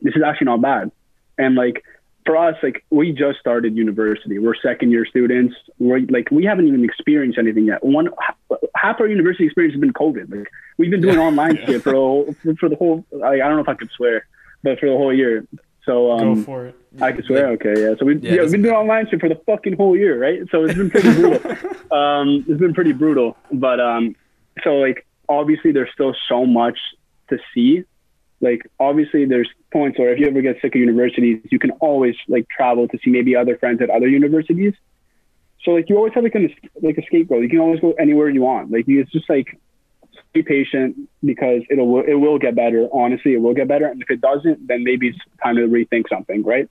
this 0.00 0.14
is 0.14 0.22
actually 0.22 0.46
not 0.46 0.60
bad. 0.60 0.90
And 1.38 1.54
like 1.54 1.84
for 2.26 2.36
us, 2.36 2.56
like 2.62 2.84
we 2.90 3.12
just 3.12 3.38
started 3.38 3.76
university. 3.76 4.38
We're 4.38 4.54
second 4.56 4.90
year 4.90 5.06
students. 5.06 5.54
We're 5.78 6.00
like 6.00 6.30
we 6.30 6.44
haven't 6.44 6.68
even 6.68 6.84
experienced 6.84 7.38
anything 7.38 7.66
yet. 7.66 7.82
One 7.84 8.10
half 8.74 9.00
our 9.00 9.06
university 9.06 9.46
experience 9.46 9.74
has 9.74 9.80
been 9.80 9.92
COVID. 9.92 10.36
Like 10.36 10.48
we've 10.76 10.90
been 10.90 11.00
doing 11.00 11.18
online 11.18 11.56
shit 11.66 11.82
for, 11.82 12.26
for, 12.42 12.54
for 12.56 12.68
the 12.68 12.76
whole. 12.76 13.04
I, 13.24 13.34
I 13.34 13.38
don't 13.38 13.56
know 13.56 13.62
if 13.62 13.68
I 13.68 13.74
could 13.74 13.90
swear, 13.96 14.26
but 14.62 14.78
for 14.78 14.90
the 14.90 14.96
whole 14.96 15.14
year. 15.14 15.46
So 15.84 16.12
um, 16.12 16.34
go 16.34 16.42
for 16.42 16.66
it. 16.66 16.76
I 17.00 17.12
can 17.12 17.24
swear. 17.24 17.48
Okay, 17.52 17.74
yeah. 17.80 17.94
So 17.98 18.04
we 18.04 18.16
Yeah, 18.16 18.34
yeah, 18.34 18.42
we've 18.42 18.52
been 18.52 18.62
doing 18.62 18.74
online 18.74 19.08
shit 19.08 19.20
for 19.20 19.28
the 19.28 19.40
fucking 19.46 19.76
whole 19.76 19.96
year, 19.96 20.20
right? 20.20 20.40
So 20.50 20.64
it's 20.64 20.74
been 20.74 20.90
pretty 20.90 21.12
brutal. 21.14 21.50
um, 21.96 22.44
it's 22.48 22.60
been 22.60 22.74
pretty 22.74 22.92
brutal. 22.92 23.36
But 23.52 23.80
um, 23.80 24.16
so 24.64 24.74
like 24.76 25.06
obviously 25.28 25.72
there's 25.72 25.90
still 25.94 26.14
so 26.28 26.44
much 26.44 26.78
to 27.30 27.38
see. 27.54 27.84
Like 28.40 28.70
obviously 28.78 29.24
there's 29.24 29.48
points 29.72 29.98
where 29.98 30.12
if 30.12 30.18
you 30.18 30.26
ever 30.26 30.42
get 30.42 30.56
sick 30.60 30.74
of 30.74 30.80
universities, 30.80 31.40
you 31.50 31.58
can 31.58 31.70
always 31.72 32.14
like 32.28 32.48
travel 32.48 32.86
to 32.88 32.98
see 33.02 33.10
maybe 33.10 33.34
other 33.34 33.56
friends 33.56 33.80
at 33.80 33.90
other 33.90 34.08
universities. 34.08 34.74
So 35.64 35.72
like 35.72 35.88
you 35.88 35.96
always 35.96 36.12
have 36.14 36.24
like 36.24 36.34
an 36.34 36.54
like 36.82 36.98
a 36.98 37.02
scapegoat. 37.06 37.42
You 37.42 37.48
can 37.48 37.60
always 37.60 37.80
go 37.80 37.92
anywhere 37.92 38.28
you 38.28 38.42
want. 38.42 38.70
Like 38.70 38.84
it's 38.86 39.10
just 39.10 39.28
like 39.28 39.58
be 40.32 40.42
patient 40.42 40.96
because 41.24 41.62
it'll 41.70 42.00
it 42.00 42.14
will 42.14 42.38
get 42.38 42.54
better. 42.54 42.88
Honestly, 42.92 43.34
it 43.34 43.40
will 43.40 43.54
get 43.54 43.68
better. 43.68 43.86
And 43.86 44.00
if 44.02 44.10
it 44.10 44.20
doesn't, 44.20 44.66
then 44.66 44.84
maybe 44.84 45.08
it's 45.08 45.18
time 45.42 45.56
to 45.56 45.62
rethink 45.62 46.08
something, 46.08 46.44
right? 46.44 46.68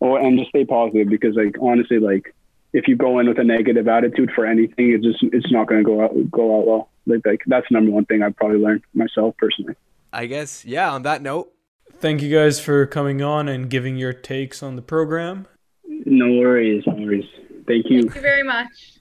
Or 0.00 0.18
and 0.18 0.38
just 0.38 0.50
stay 0.50 0.64
positive 0.64 1.08
because 1.08 1.36
like 1.36 1.56
honestly, 1.60 1.98
like 1.98 2.34
if 2.72 2.88
you 2.88 2.96
go 2.96 3.18
in 3.20 3.28
with 3.28 3.38
a 3.38 3.44
negative 3.44 3.86
attitude 3.88 4.32
for 4.34 4.46
anything, 4.46 4.92
it's 4.92 5.04
just 5.04 5.22
it's 5.34 5.52
not 5.52 5.68
going 5.68 5.84
to 5.84 5.84
go 5.84 6.02
out 6.02 6.30
go 6.30 6.58
out 6.58 6.66
well. 6.66 6.88
Like 7.06 7.24
like 7.24 7.42
that's 7.46 7.66
the 7.68 7.74
number 7.74 7.92
one 7.92 8.06
thing 8.06 8.22
I've 8.22 8.36
probably 8.36 8.58
learned 8.58 8.82
myself 8.94 9.36
personally. 9.36 9.76
I 10.14 10.26
guess 10.26 10.64
yeah. 10.64 10.92
On 10.92 11.02
that 11.02 11.22
note, 11.22 11.50
Thank 11.96 12.22
you 12.22 12.34
guys 12.34 12.60
for 12.60 12.86
coming 12.86 13.22
on 13.22 13.48
and 13.48 13.70
giving 13.70 13.96
your 13.96 14.12
takes 14.12 14.62
on 14.62 14.76
the 14.76 14.82
program. 14.82 15.46
No 15.86 16.26
worries, 16.32 16.84
no 16.86 16.94
worries. 16.94 17.24
Thank 17.66 17.88
you. 17.88 18.02
Thank 18.02 18.16
you 18.16 18.20
very 18.20 18.42
much. 18.42 18.98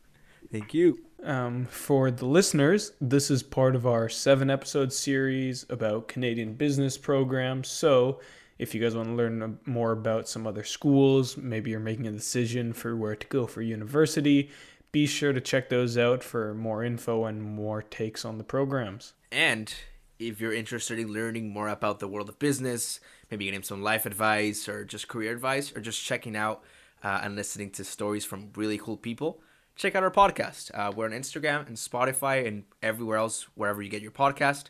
thank 0.52 0.74
you. 0.74 1.00
Um, 1.24 1.66
for 1.66 2.12
the 2.12 2.26
listeners, 2.26 2.94
this 3.02 3.32
is 3.32 3.44
part 3.44 3.76
of 3.76 3.86
our 3.88 4.10
seven 4.10 4.50
episode 4.50 4.92
series 4.94 5.66
about 5.70 6.08
Canadian 6.08 6.54
business 6.54 6.98
programs. 6.98 7.68
So, 7.70 8.20
if 8.60 8.74
you 8.76 8.82
guys 8.82 8.96
want 8.96 9.10
to 9.10 9.16
learn 9.16 9.60
more 9.66 9.92
about 9.92 10.30
some 10.30 10.46
other 10.46 10.64
schools, 10.64 11.36
maybe 11.38 11.72
you're 11.72 11.80
making 11.80 12.08
a 12.08 12.12
decision 12.12 12.72
for 12.74 12.96
where 12.96 13.16
to 13.16 13.28
go 13.28 13.48
for 13.48 13.62
university, 13.62 14.50
be 14.92 15.06
sure 15.08 15.34
to 15.34 15.42
check 15.42 15.70
those 15.70 15.98
out 15.98 16.24
for 16.24 16.54
more 16.54 16.84
info 16.84 17.26
and 17.26 17.42
more 17.42 17.82
takes 17.82 18.24
on 18.24 18.38
the 18.38 18.44
programs. 18.44 19.14
And 19.32 19.74
if 20.20 20.40
you're 20.40 20.54
interested 20.54 21.00
in 21.00 21.12
learning 21.12 21.50
more 21.50 21.70
about 21.70 22.00
the 22.00 22.08
world 22.08 22.30
of 22.30 22.40
business, 22.40 23.00
maybe 23.30 23.46
getting 23.46 23.64
some 23.64 23.82
life 23.82 24.06
advice 24.06 24.68
or 24.70 24.86
just 24.86 25.08
career 25.08 25.32
advice, 25.32 25.76
or 25.76 25.82
just 25.82 26.04
checking 26.04 26.36
out 26.36 26.64
uh, 27.04 27.22
and 27.24 27.36
listening 27.36 27.70
to 27.72 27.84
stories 27.84 28.26
from 28.26 28.52
really 28.56 28.78
cool 28.78 28.98
people, 28.98 29.42
check 29.76 29.96
out 29.96 30.04
our 30.04 30.12
podcast. 30.12 30.72
Uh, 30.74 30.92
we're 30.96 31.06
on 31.06 31.12
Instagram 31.12 31.68
and 31.68 31.78
Spotify 31.78 32.48
and 32.48 32.64
everywhere 32.82 33.18
else, 33.18 33.48
wherever 33.56 33.82
you 33.82 33.90
get 33.90 34.02
your 34.02 34.12
podcast, 34.12 34.66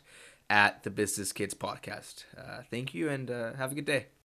at 0.50 0.82
the 0.82 0.90
Business 0.90 1.32
Kids 1.32 1.54
Podcast. 1.54 2.24
Uh, 2.36 2.62
thank 2.70 2.94
you 2.94 3.08
and 3.08 3.30
uh, 3.30 3.54
have 3.54 3.72
a 3.72 3.74
good 3.74 3.86
day. 3.86 4.06